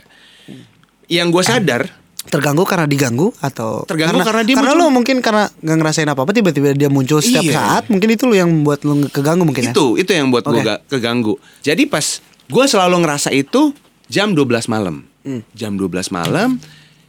Yang 1.08 1.28
gue 1.32 1.44
sadar, 1.44 1.84
Terganggu 2.22 2.62
karena 2.70 2.86
diganggu 2.86 3.34
atau 3.42 3.82
Terganggu 3.90 4.22
karena 4.22 4.46
dia 4.46 4.54
karena 4.54 4.78
muncul. 4.78 4.86
lu 4.86 4.94
mungkin 4.94 5.26
karena 5.26 5.50
nggak 5.50 5.78
ngerasain 5.82 6.06
apa 6.06 6.22
apa 6.22 6.32
tiba-tiba 6.32 6.78
dia 6.78 6.86
muncul 6.86 7.18
setiap 7.18 7.42
Iya. 7.42 7.54
saat 7.58 7.84
mungkin 7.90 8.14
itu 8.14 8.30
lu 8.30 8.38
yang 8.38 8.46
membuat 8.46 8.86
lu 8.86 9.10
keganggu 9.10 9.42
mungkin 9.42 9.66
ya. 9.66 9.74
itu 9.74 9.98
itu 9.98 10.12
yang 10.14 10.30
buat 10.30 10.46
gue 10.46 10.54
Oke. 10.54 10.62
gak 10.64 10.80
keganggu. 10.86 11.42
Jadi 11.66 11.90
pas 11.90 12.22
gue 12.46 12.66
selalu 12.70 13.02
ngerasa 13.02 13.34
itu 13.34 13.74
jam 14.06 14.38
12 14.38 14.70
malam. 14.70 15.02
Hmm. 15.26 15.42
Jam 15.58 15.74
12 15.74 16.14
malam, 16.14 16.62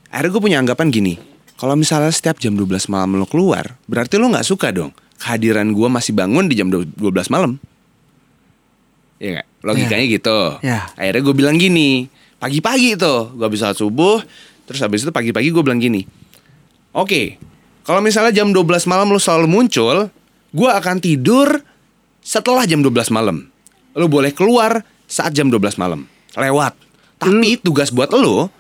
akhirnya 0.09 0.31
gue 0.33 0.43
punya 0.43 0.59
anggapan 0.59 0.89
gini. 0.89 1.15
Kalau 1.61 1.77
misalnya 1.77 2.09
setiap 2.09 2.41
jam 2.41 2.57
12 2.57 2.89
malam 2.89 3.13
lo 3.15 3.29
keluar, 3.29 3.77
berarti 3.85 4.17
lo 4.17 4.33
nggak 4.33 4.49
suka 4.49 4.73
dong 4.73 4.97
kehadiran 5.17 5.71
gue 5.71 5.89
masih 5.89 6.17
bangun 6.17 6.49
di 6.49 6.57
jam 6.57 6.73
12 6.73 6.99
malam. 7.29 7.61
Iya 9.23 9.39
gak? 9.39 9.47
Logikanya 9.63 10.07
gitu. 10.11 10.39
Iya. 10.67 10.91
Akhirnya 10.99 11.23
gue 11.23 11.35
bilang 11.39 11.55
gini, 11.55 12.11
pagi-pagi 12.43 12.99
tuh 12.99 13.31
gue 13.39 13.47
bisa 13.47 13.71
subuh, 13.71 14.19
terus 14.67 14.83
habis 14.83 15.07
itu 15.07 15.15
pagi-pagi 15.15 15.55
gue 15.55 15.63
bilang 15.63 15.79
gini, 15.79 16.03
oke, 16.91 17.39
kalau 17.87 18.03
misalnya 18.03 18.35
jam 18.35 18.51
12 18.51 18.67
malam 18.91 19.07
lo 19.15 19.23
selalu 19.23 19.47
muncul, 19.47 20.11
gue 20.51 20.71
akan 20.75 20.99
tidur 20.99 21.63
setelah 22.19 22.67
jam 22.67 22.83
12 22.83 23.15
malam. 23.15 23.47
Lo 23.95 24.11
boleh 24.11 24.35
keluar 24.35 24.83
saat 25.07 25.39
jam 25.39 25.47
12 25.47 25.79
malam, 25.79 26.11
lewat. 26.35 26.75
Tapi 27.23 27.63
tugas 27.63 27.95
buat 27.95 28.11
lo, 28.11 28.51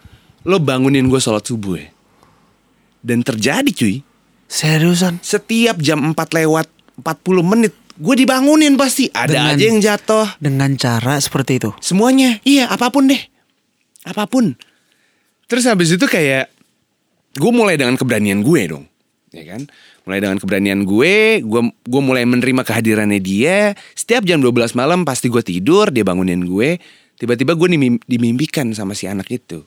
lo 0.47 0.57
bangunin 0.63 1.11
gue 1.11 1.19
sholat 1.19 1.43
subuh 1.43 1.75
ya. 1.75 1.91
Dan 3.03 3.27
terjadi 3.27 3.67
cuy, 3.75 3.99
Seriusan? 4.47 5.19
setiap 5.27 5.83
jam 5.83 5.99
4 6.15 6.15
lewat 6.15 6.71
40 7.03 7.43
menit, 7.43 7.75
gue 7.97 8.15
dibangunin 8.17 8.75
pasti. 8.77 9.09
Ada 9.09 9.33
Dengan- 9.33 9.53
aja 9.57 9.65
yang 9.65 9.81
jatuh. 9.81 10.27
Dengan 10.39 10.71
cara 10.77 11.17
seperti 11.19 11.61
itu. 11.61 11.71
Semuanya, 11.79 12.41
iya 12.43 12.69
apa 12.69 12.89
pun 12.89 13.09
deh, 13.09 13.21
apa 14.05 14.25
pun. 14.27 14.57
Terus 15.47 15.69
habis 15.69 15.93
itu 15.93 16.05
kayak 16.05 16.49
gue 17.37 17.53
mulai 17.53 17.77
dengan 17.77 17.97
keberanian 17.97 18.41
gue 18.41 18.63
dong, 18.69 18.85
ya 19.31 19.45
kan? 19.45 19.69
Mulai 20.03 20.19
dengan 20.19 20.39
keberanian 20.41 20.83
gue, 20.83 21.45
gue 21.45 21.61
gue 21.69 22.03
mulai 22.03 22.27
menerima 22.27 22.67
kehadirannya 22.67 23.21
dia. 23.23 23.77
Setiap 23.95 24.27
jam 24.27 24.43
12 24.43 24.75
malam 24.75 25.05
pasti 25.05 25.31
gue 25.31 25.45
tidur, 25.45 25.93
dia 25.93 26.03
bangunin 26.03 26.43
gue. 26.43 26.81
Tiba-tiba 27.21 27.55
gue 27.55 27.69
dimim- 27.71 28.03
dimimpikan 28.03 28.73
sama 28.75 28.99
si 28.99 29.07
anak 29.07 29.31
itu. 29.31 29.63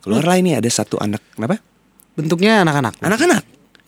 Keluarlah 0.00 0.40
ini 0.40 0.56
ada 0.56 0.66
satu 0.66 0.96
anak, 0.98 1.20
kenapa? 1.36 1.60
Bentuknya 2.16 2.64
anak-anak. 2.64 2.98
Anak-anak. 2.98 3.42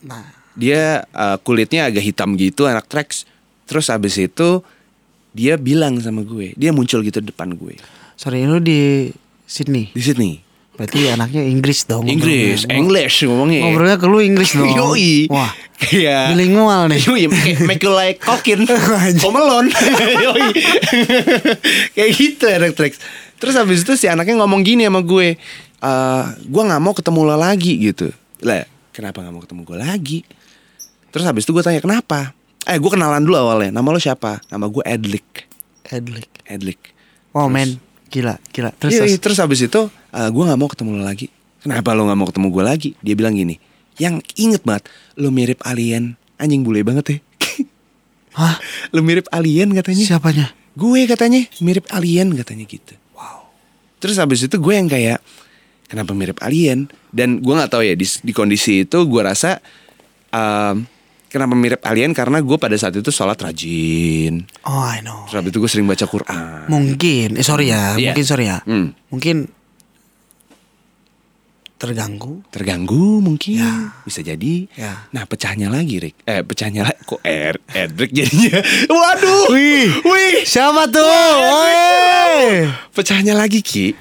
Nah, 0.07 0.41
Dia 0.53 1.05
uh, 1.17 1.37
kulitnya 1.41 1.88
agak 1.88 2.05
hitam 2.05 2.37
gitu, 2.37 2.69
anak 2.69 2.87
Trax. 2.88 3.25
Terus 3.65 3.88
habis 3.88 4.19
itu 4.21 4.61
dia 5.33 5.57
bilang 5.57 5.97
sama 6.03 6.21
gue, 6.23 6.53
dia 6.61 6.77
muncul 6.77 7.01
gitu 7.01 7.25
depan 7.25 7.57
gue 7.57 7.77
sorry 8.23 8.47
lu 8.47 8.62
di 8.62 9.11
Sydney. 9.51 9.91
di 9.91 9.99
Sydney. 9.99 10.35
Berarti 10.73 11.11
anaknya 11.11 11.43
Inggris 11.45 11.85
dong. 11.85 12.09
Inggris. 12.09 12.65
English 12.71 13.29
ngomongnya. 13.29 13.61
Ngobrolnya 13.67 13.99
ke 14.01 14.07
lu 14.09 14.25
Inggris 14.25 14.57
dong. 14.57 14.73
Yoi. 14.73 15.29
Wah, 15.29 15.53
Kayak 15.77 16.33
bilingual 16.33 16.88
nih. 16.88 17.03
Yoi, 17.03 17.23
make 17.69 17.83
you 17.83 17.93
like 17.93 18.23
kokin. 18.23 18.65
Alone. 19.27 19.69
Yoi. 20.25 20.49
kayak 21.93 22.11
gitu 22.17 22.45
anak 22.49 22.73
Trax. 22.79 23.03
Terus 23.37 23.59
habis 23.59 23.83
itu 23.83 23.99
si 23.99 24.07
anaknya 24.07 24.38
ngomong 24.38 24.62
gini 24.62 24.87
sama 24.87 25.03
gue. 25.03 25.37
eh 25.83 26.25
gue 26.47 26.62
nggak 26.62 26.79
mau 26.81 26.95
ketemu 26.95 27.21
lo 27.27 27.37
lagi 27.37 27.73
gitu. 27.83 28.15
Lah, 28.47 28.62
kenapa 28.95 29.19
nggak 29.21 29.35
mau 29.35 29.43
ketemu 29.43 29.61
gue 29.67 29.79
lagi? 29.83 30.19
Terus 31.12 31.25
habis 31.29 31.44
itu 31.44 31.53
gue 31.53 31.61
tanya 31.61 31.79
kenapa? 31.85 32.33
Eh, 32.64 32.81
gue 32.81 32.90
kenalan 32.90 33.20
dulu 33.20 33.37
awalnya. 33.37 33.68
Nama 33.68 33.85
lo 33.85 34.01
siapa? 34.01 34.40
Nama 34.48 34.64
gue 34.66 34.83
Edlik. 34.88 35.44
Edlik. 35.92 36.31
Edlik. 36.48 36.81
Oh 37.37 37.48
men, 37.48 37.81
gila, 38.12 38.37
gila. 38.53 38.72
Terus, 38.77 38.92
Iya, 38.96 39.05
iya, 39.09 39.18
terus 39.20 39.40
habis 39.40 39.61
itu 39.64 39.81
gue 40.12 40.42
nggak 40.44 40.61
mau 40.61 40.68
ketemu 40.68 41.01
lo 41.01 41.05
lagi. 41.05 41.29
Kenapa 41.64 41.92
lo 41.96 42.09
nggak 42.09 42.18
mau 42.18 42.29
ketemu 42.29 42.48
gue 42.53 42.64
lagi? 42.64 42.90
Dia 43.01 43.14
bilang 43.16 43.37
gini, 43.37 43.57
yang 43.96 44.20
inget 44.37 44.64
banget, 44.64 44.88
lo 45.16 45.33
mirip 45.33 45.61
alien, 45.64 46.16
anjing 46.37 46.61
bule 46.64 46.85
banget 46.85 47.05
ya. 47.09 47.18
Hah? 48.38 48.57
lo 48.92 49.01
mirip 49.01 49.29
alien 49.33 49.72
katanya. 49.72 50.05
Siapanya? 50.05 50.46
Gue 50.77 51.05
katanya 51.05 51.44
mirip 51.61 51.85
alien 51.92 52.33
katanya 52.37 52.64
gitu. 52.64 52.94
Wow. 53.16 53.48
Terus 54.01 54.16
habis 54.20 54.44
itu 54.44 54.57
gue 54.57 54.75
yang 54.77 54.88
kayak 54.88 55.20
kenapa 55.88 56.12
mirip 56.16 56.40
alien? 56.40 56.88
Dan 57.12 57.40
gue 57.44 57.53
nggak 57.53 57.72
tahu 57.72 57.85
ya 57.85 57.96
di, 57.96 58.05
di 58.05 58.33
kondisi 58.33 58.85
itu 58.88 58.98
gue 59.05 59.22
rasa 59.25 59.61
um, 60.33 60.85
kenapa 61.33 61.57
mirip 61.57 61.81
alien 61.81 62.12
karena 62.12 62.38
gue 62.38 62.57
pada 62.57 62.77
saat 62.77 62.92
itu 62.92 63.09
sholat 63.09 63.35
rajin. 63.35 64.45
Oh, 64.62 64.85
I 64.85 65.01
know. 65.01 65.25
Terus 65.27 65.40
habis 65.40 65.51
itu 65.51 65.59
gue 65.59 65.71
sering 65.71 65.88
baca 65.88 66.05
Quran. 66.05 66.68
Mungkin, 66.68 67.29
eh 67.35 67.42
sorry 67.42 67.73
ya, 67.73 67.97
Iya. 67.97 68.12
mungkin 68.12 68.25
sorry 68.25 68.45
ya. 68.47 68.61
Hmm. 68.62 68.92
Mungkin 69.09 69.37
terganggu. 71.75 72.47
Terganggu 72.49 73.18
mungkin 73.18 73.59
Ya. 73.59 73.90
bisa 74.05 74.23
jadi. 74.23 74.71
Ya. 74.73 75.11
Nah 75.11 75.27
pecahnya 75.27 75.66
lagi 75.66 75.99
Rick. 75.99 76.23
Eh 76.23 76.47
pecahnya 76.47 76.87
lagi 76.87 77.01
kok 77.03 77.18
er 77.23 77.59
Edric 77.68 78.14
jadinya. 78.14 78.62
Waduh. 78.92 79.51
Wih. 79.51 79.90
Wih. 80.07 80.47
Siapa 80.47 80.87
tuh? 80.87 81.03
Woi. 81.42 82.71
Pecahnya 82.92 83.35
lagi 83.35 83.59
Ki 83.61 83.99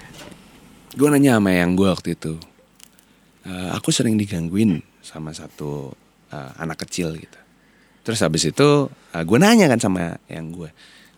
Gue 0.91 1.07
nanya 1.07 1.39
sama 1.39 1.55
yang 1.55 1.73
gue 1.73 1.87
waktu 1.87 2.13
itu 2.13 2.35
"Eh, 3.41 3.69
Aku 3.73 3.89
sering 3.89 4.13
digangguin 4.13 4.83
sama 5.01 5.31
satu 5.31 5.95
eh, 6.31 6.51
anak 6.57 6.87
kecil 6.87 7.13
gitu 7.15 7.39
Terus 8.01 8.19
habis 8.25 8.47
itu 8.47 8.89
eh, 8.89 9.23
gue 9.23 9.37
nanya 9.37 9.69
kan 9.69 9.79
sama 9.79 10.17
yang 10.31 10.49
gue 10.55 10.71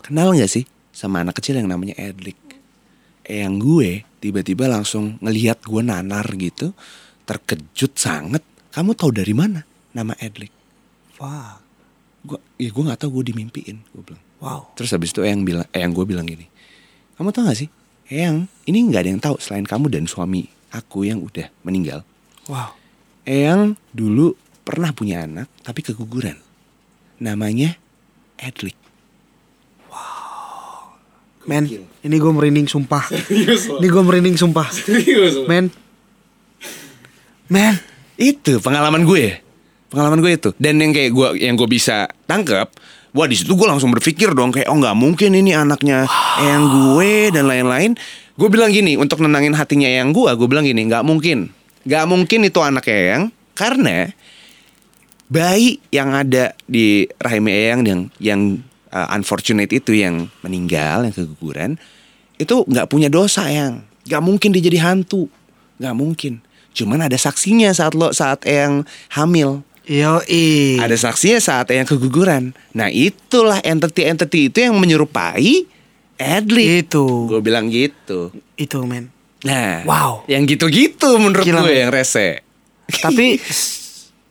Kenal 0.03 0.35
gak 0.35 0.51
sih 0.51 0.67
sama 0.91 1.23
anak 1.23 1.39
kecil 1.39 1.57
yang 1.61 1.71
namanya 1.71 1.95
Edric 1.95 2.37
Yang 3.23 3.53
gue 3.61 3.89
tiba-tiba 4.19 4.67
langsung 4.67 5.15
ngelihat 5.23 5.63
gue 5.63 5.81
nanar 5.85 6.27
gitu 6.35 6.75
Terkejut 7.23 7.95
sangat 7.95 8.43
Kamu 8.75 8.97
tahu 8.97 9.15
dari 9.15 9.31
mana 9.31 9.63
nama 9.95 10.11
Edric 10.19 10.51
Wah. 11.21 11.61
Gue 12.23 12.39
ya 12.59 12.67
gue 12.67 12.83
gak 12.83 12.99
tahu 12.99 13.23
gue 13.23 13.31
dimimpiin 13.31 13.79
Gue 13.95 14.03
bilang 14.03 14.23
Wow. 14.43 14.75
Terus 14.75 14.91
habis 14.91 15.15
itu 15.15 15.23
yang 15.23 15.47
bilang, 15.47 15.63
eh, 15.71 15.79
yang 15.79 15.95
gue 15.95 16.03
bilang 16.03 16.27
gini, 16.27 16.51
kamu 17.15 17.31
tau 17.31 17.47
gak 17.47 17.63
sih, 17.63 17.71
Eyang, 18.11 18.51
ini 18.67 18.77
nggak 18.91 19.01
ada 19.07 19.09
yang 19.15 19.23
tahu 19.23 19.39
selain 19.39 19.63
kamu 19.63 19.87
dan 19.87 20.03
suami 20.03 20.51
aku 20.75 21.07
yang 21.07 21.23
udah 21.23 21.47
meninggal. 21.63 22.03
Wow. 22.51 22.75
Eyang 23.23 23.79
dulu 23.95 24.35
pernah 24.63 24.95
punya 24.95 25.27
anak 25.27 25.51
tapi 25.61 25.83
keguguran, 25.83 26.39
namanya 27.19 27.75
Edric. 28.39 28.79
Men, 31.43 31.67
ini 31.67 32.15
gue 32.15 32.31
merinding 32.31 32.71
sumpah. 32.71 33.03
ini 33.83 33.87
gue 33.91 34.03
merinding 34.03 34.39
sumpah. 34.39 34.67
Men. 35.51 35.67
Men. 37.51 37.75
Itu 38.15 38.63
pengalaman 38.63 39.03
gue, 39.03 39.43
pengalaman 39.91 40.23
gue 40.23 40.31
itu. 40.39 40.49
Dan 40.55 40.79
yang 40.79 40.95
kayak 40.95 41.11
gue, 41.11 41.27
yang 41.43 41.59
gue 41.59 41.67
bisa 41.67 42.07
tangkap, 42.23 42.71
wah 43.11 43.27
di 43.27 43.35
situ 43.35 43.53
gue 43.59 43.67
langsung 43.67 43.91
berpikir 43.91 44.31
dong 44.31 44.55
kayak 44.55 44.69
oh 44.69 44.77
nggak 44.79 44.95
mungkin 44.95 45.35
ini 45.35 45.51
anaknya 45.51 46.07
Eyang 46.39 46.65
gue 46.71 47.33
dan 47.35 47.49
lain-lain. 47.49 47.97
Gue 48.33 48.49
bilang 48.49 48.73
gini 48.73 48.95
untuk 48.95 49.19
nenangin 49.19 49.53
hatinya 49.53 49.89
Eyang 49.89 50.15
gue, 50.15 50.31
gue 50.33 50.47
bilang 50.47 50.63
gini 50.63 50.87
nggak 50.87 51.03
mungkin, 51.03 51.53
nggak 51.85 52.05
mungkin 52.07 52.39
itu 52.47 52.59
anak 52.63 52.87
Eyang 52.87 53.29
karena 53.53 54.09
bayi 55.33 55.81
yang 55.89 56.13
ada 56.13 56.53
di 56.69 57.09
rahim 57.17 57.49
Eyang 57.49 57.81
yang 57.81 58.01
yang 58.21 58.41
uh, 58.93 59.09
unfortunate 59.17 59.73
itu 59.73 59.97
yang 59.97 60.29
meninggal 60.45 61.09
yang 61.09 61.15
keguguran 61.17 61.71
itu 62.37 62.61
nggak 62.69 62.85
punya 62.85 63.09
dosa 63.09 63.49
yang 63.49 63.81
nggak 64.05 64.21
mungkin 64.21 64.53
dia 64.53 64.61
jadi 64.61 64.79
hantu. 64.85 65.25
Nggak 65.81 65.95
mungkin. 65.97 66.33
Cuman 66.77 67.01
ada 67.05 67.17
saksinya 67.17 67.73
saat 67.73 67.97
lo 67.97 68.13
saat 68.13 68.45
Eyang 68.45 68.85
hamil. 69.17 69.65
Yo 69.83 70.23
ada 70.79 70.95
saksinya 70.95 71.41
saat 71.41 71.73
Eyang 71.73 71.89
keguguran. 71.89 72.53
Nah 72.77 72.93
itulah 72.93 73.59
entity 73.65 74.05
entity 74.05 74.39
itu 74.53 74.57
yang 74.69 74.77
menyerupai 74.77 75.67
Edley 76.13 76.85
Itu. 76.85 77.27
gue 77.27 77.41
bilang 77.41 77.67
gitu. 77.73 78.29
Itu 78.55 78.85
men. 78.85 79.09
nah 79.43 79.83
Wow. 79.83 80.23
yang 80.31 80.47
gitu-gitu 80.47 81.19
menurut 81.19 81.43
Gila, 81.43 81.67
gue 81.67 81.83
yang 81.83 81.91
rese. 81.91 82.39
Tapi 82.87 83.35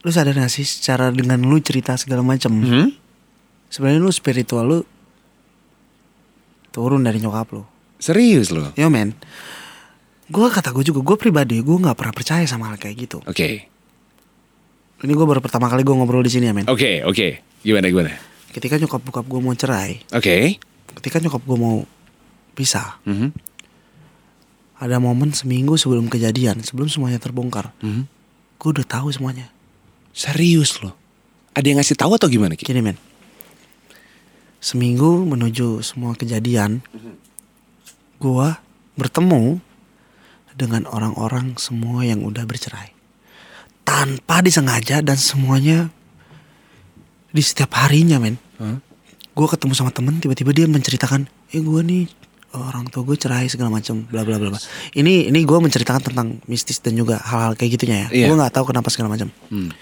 lu 0.03 0.11
sadar 0.11 0.35
gak 0.35 0.51
sih 0.51 0.67
secara 0.67 1.09
dengan 1.09 1.39
lu 1.41 1.63
cerita 1.63 1.95
segala 1.95 2.21
macam. 2.21 2.51
Hmm? 2.59 2.91
Sebenarnya 3.71 4.03
lu 4.03 4.11
spiritual 4.11 4.65
lu 4.67 4.79
turun 6.73 7.05
dari 7.05 7.21
nyokap 7.21 7.53
lu. 7.53 7.63
serius 8.03 8.51
lo 8.51 8.75
Yo 8.75 8.91
men. 8.91 9.15
Gue 10.27 10.49
kata 10.49 10.73
gue 10.73 10.83
juga 10.83 11.05
gue 11.05 11.17
pribadi 11.17 11.61
gue 11.61 11.77
nggak 11.77 11.95
pernah 11.95 12.11
percaya 12.11 12.43
sama 12.45 12.67
hal 12.67 12.77
kayak 12.77 12.97
gitu. 12.99 13.19
oke 13.23 13.49
Ini 15.03 15.13
gue 15.13 15.27
baru 15.27 15.39
pertama 15.39 15.67
kali 15.67 15.83
gue 15.83 15.93
ngobrol 15.93 16.23
di 16.23 16.31
sini 16.31 16.47
ya 16.47 16.55
men. 16.55 16.67
Oke, 16.67 17.03
oke. 17.03 17.43
Gimana 17.63 17.87
gimana? 17.87 18.11
Ketika 18.51 18.75
nyokap 18.75 19.03
bokap 19.03 19.27
gue 19.27 19.39
mau 19.39 19.51
cerai, 19.53 19.99
Oke. 20.11 20.59
ketika 20.99 21.19
nyokap 21.19 21.43
gue 21.43 21.59
mau 21.59 21.83
pisah, 22.55 23.03
Mhm. 23.03 23.35
ada 24.79 24.99
momen 24.99 25.31
seminggu 25.31 25.75
sebelum 25.75 26.07
kejadian, 26.07 26.63
sebelum 26.63 26.87
semuanya 26.87 27.19
terbongkar, 27.19 27.75
Mhm. 27.81 28.03
gue 28.59 28.69
udah 28.71 28.87
tahu 28.87 29.11
semuanya. 29.11 29.51
Serius 30.13 30.79
loh. 30.85 30.95
Ada 31.53 31.69
yang 31.69 31.81
ngasih 31.81 31.97
tahu 31.97 32.17
atau 32.17 32.29
gimana 32.33 32.57
Ki? 32.57 32.65
Gini 32.65 32.81
men, 32.81 32.97
seminggu 34.57 35.25
menuju 35.29 35.85
semua 35.85 36.17
kejadian, 36.17 36.81
gue 38.17 38.49
bertemu 38.97 39.61
dengan 40.57 40.89
orang-orang 40.89 41.57
semua 41.61 42.05
yang 42.05 42.25
udah 42.25 42.45
bercerai, 42.49 42.93
tanpa 43.85 44.41
disengaja 44.41 45.05
dan 45.05 45.21
semuanya 45.21 45.93
di 47.33 47.41
setiap 47.45 47.77
harinya 47.81 48.17
men. 48.17 48.41
Hah? 48.57 48.81
Gue 49.33 49.49
ketemu 49.49 49.73
sama 49.73 49.93
temen 49.93 50.21
tiba-tiba 50.21 50.53
dia 50.57 50.69
menceritakan, 50.69 51.29
eh 51.53 51.61
gue 51.61 51.81
nih 51.85 52.05
orang 52.53 52.85
tua 52.89 53.03
gue 53.03 53.17
cerai 53.17 53.49
segala 53.49 53.73
macam 53.73 54.05
bla 54.05 54.23
bla 54.23 54.37
bla 54.37 54.53
bla. 54.53 54.61
Ini 54.93 55.29
ini 55.29 55.41
gue 55.43 55.59
menceritakan 55.59 56.13
tentang 56.13 56.29
mistis 56.45 56.79
dan 56.79 56.95
juga 56.95 57.21
hal-hal 57.21 57.57
kayak 57.57 57.71
gitunya 57.81 57.97
ya. 58.05 58.09
Iya. 58.13 58.27
Gue 58.29 58.37
nggak 58.37 58.53
tahu 58.53 58.65
kenapa 58.73 58.89
segala 58.93 59.13
macam. 59.13 59.29
Hmm. 59.49 59.73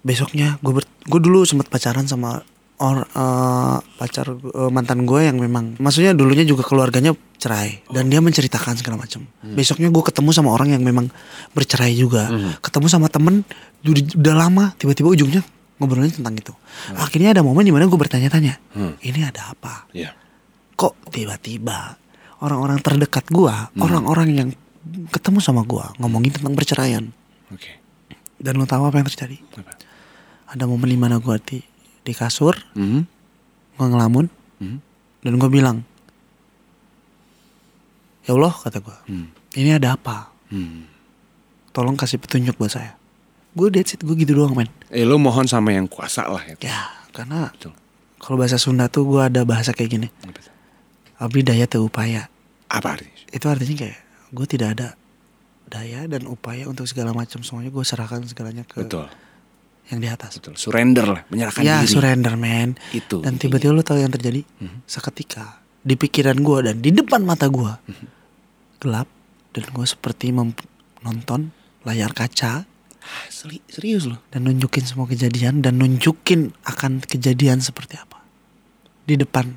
Besoknya 0.00 0.56
gue 0.64 0.72
ber, 0.80 0.84
gue 0.86 1.20
dulu 1.20 1.44
sempat 1.44 1.68
pacaran 1.68 2.08
sama 2.08 2.40
or 2.80 3.04
eh, 3.04 3.76
pacar 4.00 4.32
eh, 4.32 4.70
mantan 4.72 5.04
gue 5.04 5.20
yang 5.20 5.36
memang 5.36 5.76
maksudnya 5.76 6.16
dulunya 6.16 6.48
juga 6.48 6.64
keluarganya 6.64 7.12
cerai 7.36 7.84
dan 7.92 8.08
dia 8.08 8.24
menceritakan 8.24 8.80
segala 8.80 8.96
macam. 9.04 9.28
Besoknya 9.44 9.92
gue 9.92 10.02
ketemu 10.04 10.30
sama 10.32 10.56
orang 10.56 10.72
yang 10.72 10.80
memang 10.80 11.12
bercerai 11.52 11.92
juga. 11.92 12.32
Ketemu 12.64 12.86
sama 12.88 13.12
temen 13.12 13.44
udah, 13.84 14.04
udah 14.16 14.34
lama 14.36 14.64
tiba-tiba 14.80 15.12
ujungnya 15.12 15.42
ngobrolnya 15.80 16.12
tentang 16.12 16.36
itu. 16.36 16.52
Akhirnya 16.96 17.32
ada 17.32 17.40
momen 17.40 17.64
di 17.64 17.72
mana 17.72 17.88
gue 17.88 17.96
bertanya-tanya, 17.96 18.60
Hmm. 18.76 18.92
ini 19.00 19.24
ada 19.24 19.56
apa? 19.56 19.88
Iya. 19.96 20.12
Kok 20.80 21.12
tiba-tiba 21.12 22.00
orang-orang 22.40 22.80
terdekat 22.80 23.28
gue, 23.28 23.52
orang-orang 23.76 24.28
yang 24.32 24.48
ketemu 25.12 25.44
sama 25.44 25.60
gue 25.60 25.84
ngomongin 26.00 26.32
tentang 26.32 26.56
perceraian. 26.56 27.04
Oke. 27.52 27.76
Dan 28.40 28.56
lo 28.56 28.64
tahu 28.64 28.88
apa 28.88 28.96
yang 28.96 29.04
terjadi? 29.04 29.36
Apa? 29.60 29.76
Ada 30.48 30.64
momen 30.64 30.88
di 30.88 30.96
mana 30.96 31.20
gue 31.20 31.36
di 31.44 31.60
di 32.00 32.12
kasur, 32.16 32.56
Mhm. 32.72 33.00
gue 33.76 33.86
ngelamun, 33.86 34.26
Mhm. 34.56 34.78
dan 35.20 35.32
gue 35.36 35.50
bilang, 35.52 35.84
ya 38.24 38.32
Allah 38.32 38.54
kata 38.56 38.80
gue, 38.80 38.96
Hmm. 39.04 39.28
ini 39.52 39.76
ada 39.76 40.00
apa? 40.00 40.32
Hmm. 40.48 40.88
Tolong 41.70 41.94
kasih 41.94 42.18
petunjuk 42.18 42.56
buat 42.56 42.72
saya. 42.72 42.96
Gue 43.52 43.68
that's 43.68 43.94
it, 43.94 44.00
gue 44.02 44.16
gitu 44.16 44.32
doang 44.32 44.56
men. 44.56 44.72
Eh 44.88 45.04
lo 45.04 45.20
mohon 45.20 45.44
sama 45.44 45.76
yang 45.76 45.86
kuasa 45.86 46.26
lah 46.26 46.42
ya. 46.42 46.56
Ya 46.62 46.80
karena 47.12 47.50
Betul. 47.52 47.76
kalau 48.16 48.40
bahasa 48.40 48.56
Sunda 48.56 48.88
tuh 48.88 49.06
gue 49.06 49.20
ada 49.22 49.44
bahasa 49.44 49.70
kayak 49.70 49.90
gini, 49.90 50.08
itu? 50.24 50.40
Abdi 51.20 51.40
daya 51.42 51.66
teu 51.66 51.84
upaya. 51.84 52.26
Apa 52.66 52.96
artinya? 52.96 53.14
Itu 53.28 53.46
artinya 53.46 53.76
kayak 53.78 53.98
gue 54.30 54.46
tidak 54.48 54.68
ada 54.74 54.88
daya 55.66 56.06
dan 56.06 56.24
upaya 56.24 56.64
untuk 56.64 56.82
segala 56.84 57.12
macam 57.12 57.40
semuanya 57.40 57.68
gue 57.68 57.84
serahkan 57.84 58.24
segalanya 58.24 58.64
ke 58.64 58.80
Betul. 58.80 59.06
yang 59.86 59.98
di 59.98 60.08
atas. 60.08 60.38
Betul. 60.38 60.54
Surrender 60.56 61.04
lah, 61.04 61.22
menyerahkan 61.28 61.60
ya 61.60 61.78
diri. 61.78 61.90
surrender 61.90 62.34
man. 62.34 62.74
Itu. 62.90 63.20
Dan 63.20 63.36
tiba-tiba 63.36 63.70
lo 63.70 63.82
tau 63.82 63.94
yang 63.96 64.08
terjadi? 64.08 64.40
Mhm. 64.40 64.82
Seketika 64.84 65.60
di 65.78 65.94
pikiran 65.94 66.36
gue 66.36 66.58
dan 66.62 66.76
di 66.78 66.90
depan 66.90 67.20
mata 67.20 67.46
gue 67.46 67.70
Mhm. 67.86 68.06
gelap 68.78 69.08
dan 69.50 69.64
gue 69.66 69.84
seperti 69.84 70.30
menonton 70.30 71.52
layar 71.82 72.10
kaca 72.10 72.64
Ah, 73.00 73.26
seri- 73.28 73.64
serius 73.66 74.04
lo. 74.04 74.20
dan 74.28 74.44
nunjukin 74.44 74.84
semua 74.84 75.04
kejadian 75.04 75.60
dan 75.60 75.76
nunjukin 75.76 76.52
akan 76.62 77.00
kejadian 77.00 77.58
seperti 77.58 77.96
apa 77.96 78.20
di 79.04 79.16
depan. 79.16 79.56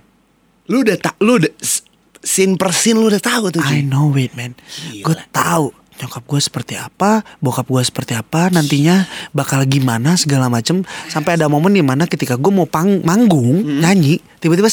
Lu 0.66 0.82
udah 0.82 0.96
tak, 0.96 1.20
lu 1.20 1.38
udah 1.38 1.52
s- 1.58 1.84
scene 2.20 2.56
per 2.56 2.72
scene 2.72 2.96
lu 2.96 3.08
udah 3.08 3.20
tahu 3.20 3.52
tuh. 3.52 3.62
I 3.62 3.82
Ci. 3.82 3.86
know 3.86 4.14
it 4.14 4.32
man. 4.34 4.56
Gue 4.96 5.16
tahu 5.30 5.72
nyokap 5.94 6.24
gue 6.24 6.40
seperti 6.40 6.74
apa, 6.74 7.22
bokap 7.38 7.66
gue 7.66 7.80
seperti 7.80 8.14
apa, 8.14 8.50
nantinya 8.50 9.06
bakal 9.30 9.62
gimana 9.64 10.16
segala 10.16 10.48
macem. 10.48 10.82
Sampai 11.06 11.36
ada 11.36 11.46
momen 11.46 11.70
di 11.70 11.82
mana 11.82 12.04
ketika 12.04 12.34
gue 12.34 12.50
mau 12.50 12.66
pang 12.66 13.00
manggung 13.02 13.62
Hmm. 13.62 13.80
nyanyi, 13.80 14.18
tiba-tiba 14.38 14.72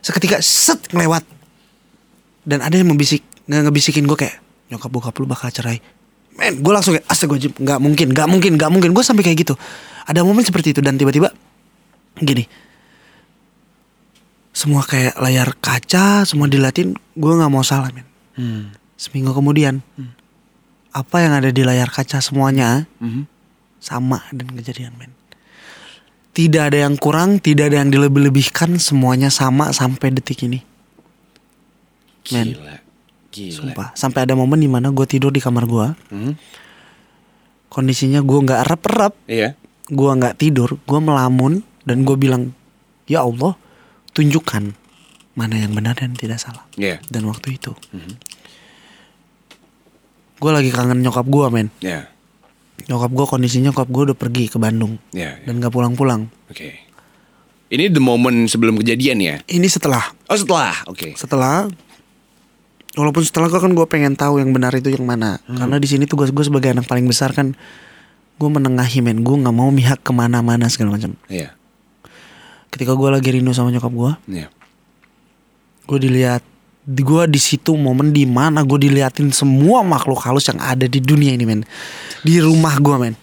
seketika 0.00 0.38
set 0.38 0.90
ngelewat 0.90 1.24
dan 2.44 2.60
ada 2.60 2.74
yang 2.74 2.86
membisik 2.86 3.24
nge 3.44 3.58
ngebisikin 3.62 4.04
gue 4.04 4.18
kayak 4.18 4.36
nyokap 4.68 4.90
bokap 4.90 5.14
lu 5.14 5.24
bakal 5.24 5.48
cerai 5.48 5.80
men 6.34 6.60
gue 6.60 6.68
langsung 6.68 6.92
kayak 6.92 7.06
astagfirullahaladzim 7.06 7.56
nggak 7.56 7.78
mungkin 7.78 8.06
nggak 8.10 8.28
mungkin 8.28 8.52
nggak 8.54 8.68
mungkin 8.68 8.90
gue 8.90 9.00
sampai 9.00 9.22
kayak 9.22 9.38
gitu 9.38 9.54
ada 10.04 10.20
momen 10.20 10.42
seperti 10.42 10.72
itu 10.72 10.80
dan 10.80 10.96
tiba-tiba 10.96 11.32
gini 12.16 12.44
semua 14.54 14.80
kayak 14.80 15.18
layar 15.18 15.50
kaca 15.58 16.22
semua 16.22 16.46
dilatin 16.46 16.94
gue 17.12 17.32
nggak 17.34 17.50
mau 17.50 17.60
salah 17.60 17.90
men 17.90 18.06
seminggu 18.94 19.34
kemudian 19.34 19.82
apa 20.90 21.16
yang 21.18 21.34
ada 21.34 21.50
di 21.50 21.60
layar 21.60 21.90
kaca 21.90 22.18
semuanya 22.18 22.86
Mhm. 22.98 23.26
sama 23.78 24.22
dan 24.30 24.46
kejadian 24.48 24.94
men 24.94 25.10
tidak 26.30 26.70
ada 26.70 26.86
yang 26.86 26.94
kurang 26.94 27.38
tidak 27.38 27.70
ada 27.70 27.82
yang 27.82 27.90
dilebih-lebihkan 27.90 28.78
semuanya 28.78 29.28
sama 29.28 29.70
sampai 29.70 30.10
detik 30.10 30.42
ini 30.42 30.62
Men. 32.24 32.56
Gila. 32.56 32.74
Gila. 33.28 33.52
sumpah 33.52 33.88
sampai 33.92 34.24
ada 34.24 34.32
momen 34.32 34.56
di 34.56 34.70
mana 34.70 34.88
gue 34.88 35.04
tidur 35.04 35.28
di 35.28 35.42
kamar 35.42 35.66
gue 35.66 35.86
Mhm. 36.10 36.32
kondisinya 37.68 38.22
gue 38.22 38.38
nggak 38.40 38.62
rep-rep 38.64 39.14
Iya. 39.26 39.58
gue 39.84 40.10
nggak 40.14 40.38
tidur 40.38 40.78
gue 40.80 41.00
melamun 41.00 41.60
dan 41.82 42.06
gue 42.06 42.14
bilang 42.14 42.54
ya 43.04 43.26
Allah 43.26 43.58
tunjukkan 44.14 44.72
mana 45.34 45.54
yang 45.58 45.74
benar 45.74 45.94
dan 45.94 46.14
tidak 46.14 46.38
salah 46.38 46.62
Iya. 46.74 47.02
dan 47.06 47.26
waktu 47.26 47.58
itu 47.58 47.74
gue 50.36 50.50
lagi 50.50 50.70
kangen 50.70 51.00
nyokap 51.00 51.24
gue 51.24 51.46
men 51.48 51.68
Iya. 51.80 52.10
nyokap 52.86 53.10
gue 53.10 53.26
kondisinya 53.26 53.70
nyokap 53.70 53.88
gue 53.88 54.02
udah 54.12 54.16
pergi 54.16 54.44
ke 54.46 54.58
Bandung 54.58 54.98
Iya. 55.10 55.38
iya. 55.38 55.44
dan 55.44 55.58
gak 55.58 55.72
pulang-pulang 55.72 56.28
Oke. 56.46 56.86
Ini 57.64 57.90
the 57.90 57.98
moment 57.98 58.46
sebelum 58.46 58.76
kejadian 58.76 59.18
ya? 59.18 59.36
ini 59.48 59.66
setelah 59.66 60.04
Oh 60.28 60.36
setelah. 60.36 60.84
Oke. 60.86 61.16
setelah 61.16 61.66
walaupun 62.94 63.24
setelah 63.24 63.48
gue 63.48 63.58
kan 63.58 63.72
gue 63.72 63.86
pengen 63.88 64.14
tahu 64.14 64.38
yang 64.38 64.54
benar 64.54 64.70
itu 64.70 64.86
yang 64.86 65.02
mana 65.02 65.42
karena 65.44 65.82
di 65.82 65.88
sini 65.88 66.06
tugas 66.06 66.30
gue 66.30 66.44
sebagai 66.44 66.70
anak 66.70 66.86
paling 66.86 67.02
besar 67.04 67.34
kan 67.34 67.58
gue 68.34 68.48
menengahi 68.48 69.02
men 69.02 69.22
gue 69.22 69.34
nggak 69.34 69.50
mau 69.50 69.70
mihak 69.70 69.98
ke 69.98 70.12
mana-mana 70.12 70.70
segala 70.70 70.94
macam 70.94 71.18
Iya. 71.26 71.54
Ketika 72.74 72.92
gue 72.92 73.08
lagi 73.08 73.30
rindu 73.30 73.54
sama 73.54 73.70
nyokap 73.70 73.88
gue 73.88 74.12
Iya. 74.34 74.46
gue 75.84 75.98
dilihat 76.00 76.42
di 76.84 77.00
gue 77.00 77.22
di 77.24 77.38
situ 77.38 77.72
momen 77.72 78.10
di 78.10 78.26
mana 78.26 78.60
gue 78.60 78.76
diliatin 78.76 79.30
semua 79.30 79.80
makhluk 79.80 80.20
halus 80.20 80.50
yang 80.50 80.58
ada 80.58 80.84
di 80.84 80.98
dunia 80.98 81.32
ini 81.32 81.44
men 81.44 81.62
di 82.20 82.42
rumah 82.42 82.76
gue 82.76 82.96
men 82.98 83.14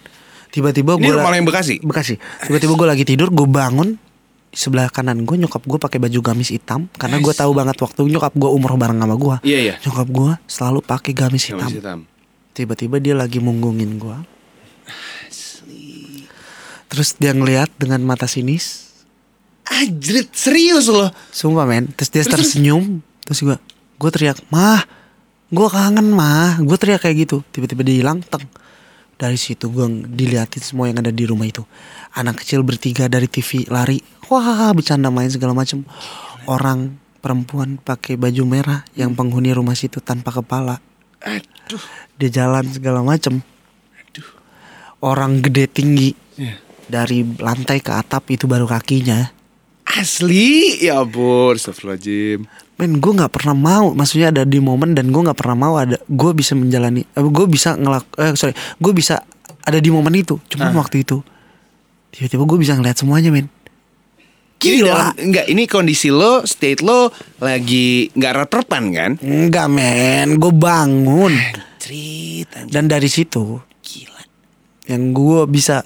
tiba-tiba 0.48 0.96
gue 0.96 1.12
rumah 1.12 1.30
yang 1.30 1.44
Bekasi? 1.44 1.78
Bekasi 1.78 2.16
tiba-tiba 2.42 2.72
gue 2.72 2.88
lagi 2.88 3.04
tidur 3.04 3.28
gue 3.28 3.44
bangun 3.44 3.94
di 3.94 4.10
sebelah 4.52 4.88
kanan 4.88 5.24
gue 5.24 5.36
nyokap 5.38 5.62
gue 5.62 5.78
pakai 5.78 5.96
baju 5.96 6.18
gamis 6.20 6.52
hitam 6.52 6.84
karena 6.96 7.16
gue 7.16 7.32
tahu 7.32 7.52
banget 7.52 7.72
waktu 7.78 8.04
nyokap 8.04 8.32
gue 8.34 8.50
umroh 8.50 8.76
bareng 8.76 9.00
sama 9.00 9.16
gue 9.16 9.36
Iya 9.46 9.58
iya. 9.62 9.74
nyokap 9.80 10.08
gue 10.08 10.32
selalu 10.44 10.80
pakai 10.82 11.12
gamis 11.14 11.44
hitam 11.48 11.64
Gamis 11.64 11.78
hitam. 11.80 11.98
tiba-tiba 12.52 12.96
dia 12.98 13.14
lagi 13.14 13.38
munggungin 13.38 13.96
gue 13.96 14.16
terus 16.86 17.16
dia 17.16 17.32
ngeliat 17.32 17.72
dengan 17.80 18.04
mata 18.04 18.28
sinis 18.28 18.81
Ajrit 19.72 20.28
serius 20.36 20.92
loh. 20.92 21.08
Sumpah 21.32 21.64
men. 21.64 21.88
Terus 21.96 22.10
dia 22.12 22.24
tersenyum. 22.28 23.00
Terus 23.24 23.40
gue 23.40 23.56
Gue 23.96 24.10
teriak 24.10 24.42
Mah 24.50 24.82
Gue 25.52 25.68
kangen 25.68 26.08
mah. 26.12 26.60
Gue 26.64 26.76
teriak 26.80 27.04
kayak 27.04 27.28
gitu. 27.28 27.44
Tiba-tiba 27.52 27.84
dia 27.84 27.96
hilang 28.00 28.24
Teng. 28.24 28.48
Dari 29.20 29.36
situ 29.36 29.68
gue 29.68 29.84
diliatin 30.08 30.64
semua 30.64 30.88
yang 30.88 31.04
ada 31.04 31.12
di 31.12 31.28
rumah 31.28 31.44
itu. 31.44 31.60
Anak 32.16 32.40
kecil 32.40 32.64
bertiga 32.64 33.04
dari 33.06 33.28
TV 33.28 33.68
lari. 33.68 34.00
Wah 34.32 34.72
bercanda 34.72 35.12
main 35.12 35.28
segala 35.28 35.52
macem. 35.52 35.84
Orang 36.48 36.96
perempuan 37.22 37.78
pakai 37.78 38.18
baju 38.18 38.42
merah 38.42 38.82
Yang 38.98 39.14
penghuni 39.14 39.52
rumah 39.52 39.76
situ 39.76 40.00
tanpa 40.00 40.32
kepala. 40.32 40.80
Aduh. 41.20 41.84
Dia 42.16 42.32
jalan 42.32 42.72
segala 42.72 43.04
macem. 43.04 43.44
Orang 45.04 45.44
gede 45.44 45.68
tinggi. 45.68 46.16
Iya. 46.40 46.56
Dari 46.88 47.20
lantai 47.38 47.84
ke 47.84 47.92
atap 47.92 48.24
itu 48.32 48.48
baru 48.48 48.64
kakinya 48.64 49.41
Asli. 49.96 50.80
Ya 50.80 51.00
ampun. 51.02 51.56
Astagfirullahaladzim. 51.56 52.48
Men 52.80 52.98
gue 52.98 53.12
nggak 53.14 53.30
pernah 53.36 53.52
mau 53.52 53.92
Maksudnya 53.92 54.32
ada 54.32 54.42
di 54.42 54.56
momen 54.56 54.96
Dan 54.96 55.12
gue 55.12 55.22
nggak 55.22 55.36
pernah 55.36 55.54
mau 55.54 55.74
ada 55.76 56.00
Gue 56.08 56.32
bisa 56.32 56.56
menjalani 56.56 57.04
eh, 57.04 57.20
Gue 57.20 57.44
bisa 57.44 57.76
ngelak 57.76 58.08
eh, 58.16 58.32
Sorry 58.32 58.56
Gue 58.80 58.90
bisa 58.90 59.20
ada 59.62 59.76
di 59.76 59.92
momen 59.92 60.16
itu 60.16 60.40
Cuma 60.48 60.72
waktu 60.72 61.04
itu 61.04 61.20
Tiba-tiba 62.10 62.42
gue 62.42 62.58
bisa 62.58 62.72
ngeliat 62.74 62.96
semuanya 62.96 63.28
men 63.28 63.46
Ini 63.46 64.58
Gila 64.58 64.88
dalam, 64.88 65.14
enggak, 65.20 65.46
ini 65.46 65.62
kondisi 65.68 66.08
lo, 66.08 66.42
state 66.42 66.80
lo 66.80 67.12
lagi 67.38 68.08
nggak 68.16 68.32
rep-repan 68.40 68.82
kan? 68.90 69.10
Enggak 69.20 69.68
men 69.68 70.40
Gue 70.40 70.50
bangun 70.56 71.36
Cerita 71.76 72.64
Dan 72.66 72.88
dari 72.88 73.06
situ 73.12 73.60
gila. 73.84 74.22
Yang 74.88 75.02
gue 75.12 75.40
bisa 75.44 75.84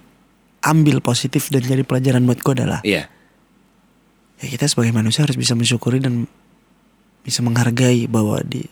Ambil 0.63 1.03
positif 1.03 1.51
Dan 1.51 1.67
jadi 1.67 1.83
pelajaran 1.83 2.23
buat 2.25 2.41
gue 2.41 2.55
adalah 2.57 2.81
Iya. 2.87 3.11
Ya 4.37 4.47
kita 4.49 4.65
sebagai 4.65 4.93
manusia 4.93 5.23
harus 5.23 5.35
bisa 5.35 5.53
mensyukuri 5.53 5.97
Dan 5.97 6.29
Bisa 7.21 7.41
menghargai 7.41 8.05
Bahwa 8.07 8.41
di 8.41 8.65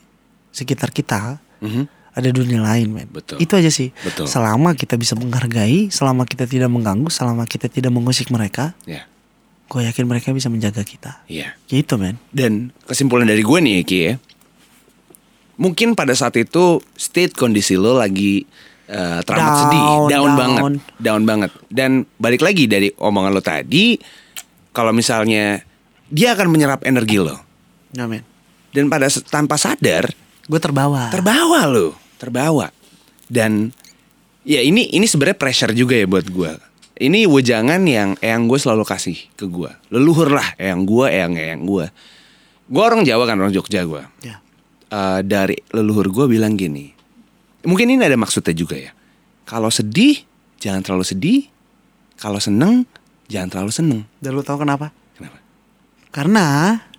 Sekitar 0.50 0.90
kita 0.90 1.40
Mhm. 1.59 1.88
ada 2.12 2.29
dunia 2.29 2.61
lain 2.61 2.92
men 2.92 3.09
Betul. 3.09 3.40
itu 3.40 3.57
aja 3.57 3.66
sih 3.66 3.90
Betul. 3.98 4.29
selama 4.29 4.77
kita 4.77 4.94
bisa 4.94 5.16
menghargai 5.16 5.88
selama 5.88 6.22
kita 6.22 6.44
tidak 6.44 6.68
mengganggu 6.68 7.09
selama 7.09 7.42
kita 7.42 7.66
tidak 7.66 7.90
mengusik 7.90 8.29
mereka 8.29 8.70
Iya. 8.85 9.03
gue 9.64 9.81
yakin 9.83 10.05
mereka 10.05 10.31
bisa 10.31 10.46
menjaga 10.46 10.85
kita 10.85 11.24
Iya. 11.27 11.57
gitu 11.66 11.96
men 11.96 12.20
Dan 12.31 12.70
kesimpulan 12.85 13.24
dari 13.24 13.40
gue 13.40 13.59
nih 13.59 13.83
Ki 13.83 13.98
ya. 13.98 14.14
Mungkin 15.57 15.94
pada 15.94 16.12
saat 16.12 16.35
itu 16.35 16.79
state 16.92 17.33
kondisi 17.33 17.74
lo 17.74 17.94
lagi 17.94 18.42
eh, 18.85 19.20
teramat 19.22 19.48
Down, 19.48 19.59
sedih, 19.59 19.81
down, 19.81 20.05
down. 20.07 20.31
banget, 20.37 20.62
down 21.00 21.22
banget. 21.24 21.50
Dan 21.66 21.90
balik 22.14 22.44
lagi 22.44 22.68
dari 22.68 22.92
omongan 22.92 23.33
lo 23.33 23.40
tadi, 23.40 23.96
kalau 24.74 24.90
misalnya 24.90 25.62
dia 26.10 26.34
akan 26.34 26.50
menyerap 26.50 26.82
energi 26.84 27.22
lo. 27.22 27.38
men 27.94 28.26
Dan 28.74 28.90
pada 28.90 29.06
tanpa 29.30 29.54
sadar 29.54 30.10
gue 30.44 30.60
terbawa 30.60 31.08
terbawa 31.08 31.64
lo, 31.64 31.94
terbawa. 32.20 32.68
Dan 33.30 33.72
ya 34.44 34.60
ini 34.60 34.92
ini 34.92 35.06
sebenarnya 35.08 35.38
pressure 35.38 35.72
juga 35.72 35.94
ya 35.94 36.04
buat 36.04 36.26
gue. 36.26 36.52
Ini 36.94 37.26
wejangan 37.26 37.82
yang 37.88 38.14
eyang 38.20 38.50
gue 38.50 38.58
selalu 38.58 38.84
kasih 38.84 39.16
ke 39.38 39.46
gue. 39.46 39.70
Leluhur 39.94 40.34
lah 40.34 40.54
eyang 40.58 40.84
gue, 40.84 41.06
eyang 41.08 41.34
eyang 41.38 41.62
gue. 41.64 41.87
Gue 42.68 42.82
orang 42.82 43.06
Jawa 43.06 43.24
kan 43.30 43.38
orang 43.38 43.54
Jogja 43.54 43.87
gue. 43.87 44.02
ya 44.22 44.44
Eh, 44.94 45.20
dari 45.26 45.58
leluhur 45.74 46.06
gue 46.14 46.26
bilang 46.30 46.54
gini. 46.54 46.94
Mungkin 47.66 47.90
ini 47.90 47.98
ada 47.98 48.14
maksudnya 48.14 48.54
juga 48.54 48.78
ya. 48.78 48.94
Kalau 49.42 49.66
sedih 49.66 50.22
jangan 50.62 50.87
terlalu 50.87 51.02
sedih. 51.02 51.40
Kalau 52.14 52.38
seneng 52.38 52.87
jangan 53.26 53.48
terlalu 53.48 53.72
seneng. 53.72 54.00
dan 54.18 54.30
lu 54.32 54.42
tahu 54.42 54.60
kenapa 54.60 54.90
Kenapa? 55.14 55.38
karena 56.10 56.46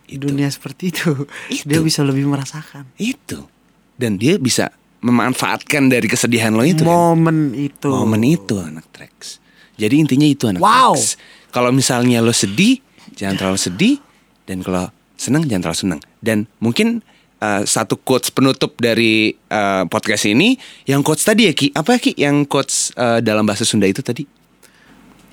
Itu. 0.06 0.30
dunia 0.30 0.48
seperti 0.48 0.94
itu, 0.94 1.26
Itu. 1.50 1.66
dia 1.66 1.80
bisa 1.82 2.02
lebih 2.02 2.26
merasakan 2.26 2.86
Itu. 2.96 3.50
Dan 3.96 4.20
dia 4.20 4.36
bisa 4.36 4.70
memanfaatkan 5.00 5.88
dari 5.88 6.06
kesedihan 6.06 6.52
lo 6.52 6.62
itu. 6.62 6.82
kan? 6.82 6.90
momen 6.90 7.54
itu 7.54 7.88
Momen 7.88 8.22
itu 8.22 8.58
anak 8.58 8.86
Trax. 8.92 9.40
Jadi 9.76 9.96
intinya 9.98 10.26
itu 10.26 10.46
anak 10.46 10.60
Wow. 10.60 10.94
Trax. 10.94 11.16
Kalau 11.50 11.72
misalnya 11.72 12.20
lo 12.20 12.30
sedih, 12.30 12.84
jangan 13.14 13.36
terlalu 13.38 13.58
sedih 13.58 13.96
dan 14.44 14.60
kalau 14.60 14.92
senang 15.16 15.48
jangan 15.48 15.70
terlalu 15.70 15.80
senang. 15.80 16.00
Dan 16.20 16.44
mungkin 16.60 17.00
uh, 17.40 17.64
satu 17.64 17.96
quotes 17.98 18.30
penutup 18.30 18.76
dari 18.76 19.32
uh, 19.48 19.88
podcast 19.88 20.28
ini 20.28 20.60
yang 20.84 21.00
quotes 21.00 21.24
tadi 21.24 21.48
ya 21.48 21.54
Ki. 21.56 21.72
Apa 21.72 21.96
ya 21.96 22.00
Ki 22.04 22.12
yang 22.20 22.44
quotes 22.44 22.92
uh, 22.94 23.24
dalam 23.24 23.48
bahasa 23.48 23.64
Sunda 23.64 23.88
itu 23.88 24.04
tadi? 24.04 24.28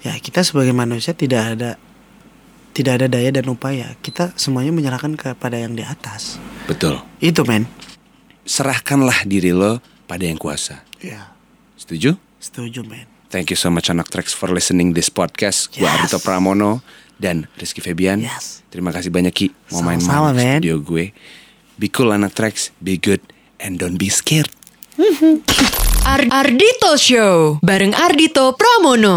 Ya 0.03 0.15
kita 0.17 0.43
sebagai 0.43 0.71
manusia 0.71 1.13
tidak 1.13 1.57
ada 1.57 1.71
tidak 2.73 2.93
ada 2.99 3.07
daya 3.09 3.31
dan 3.31 3.47
upaya 3.47 3.95
kita 4.01 4.33
semuanya 4.35 4.71
menyerahkan 4.71 5.13
kepada 5.15 5.55
yang 5.55 5.73
di 5.73 5.83
atas 5.83 6.37
Betul. 6.65 6.99
itu 7.19 7.43
men 7.45 7.67
Serahkanlah 8.43 9.23
diri 9.23 9.55
lo 9.55 9.79
pada 10.05 10.27
yang 10.27 10.35
kuasa. 10.35 10.83
ya 10.99 11.31
Setuju? 11.79 12.19
setuju 12.39 12.83
men 12.83 13.07
Thank 13.31 13.49
you 13.49 13.57
so 13.57 13.71
much 13.71 13.89
anak 13.89 14.11
Trax 14.11 14.37
for 14.37 14.53
listening 14.53 14.93
this 14.93 15.09
podcast. 15.09 15.73
Gue 15.73 15.89
Yes. 15.89 16.05
Ardito 16.05 16.21
Pramono 16.21 16.85
dan 17.17 17.49
Rizky 17.57 17.81
Febian. 17.81 18.21
Yes. 18.21 18.61
Terima 18.69 18.93
kasih 18.93 19.09
banyak 19.09 19.33
Ki 19.33 19.49
mau 19.73 19.81
main-main 19.81 20.05
di 20.05 20.37
man. 20.37 20.59
studio 20.61 20.77
gue. 20.79 21.17
Be 21.75 21.89
cool 21.89 22.13
anak 22.13 22.37
Trax, 22.37 22.77
be 22.77 23.01
good 23.01 23.25
and 23.57 23.81
don't 23.81 23.97
be 23.97 24.13
scared. 24.13 24.53
Ar- 26.05 26.29
Ardito 26.29 26.93
Show 26.95 27.57
bareng 27.65 27.97
Ardito 27.97 28.53
Pramono. 28.53 29.17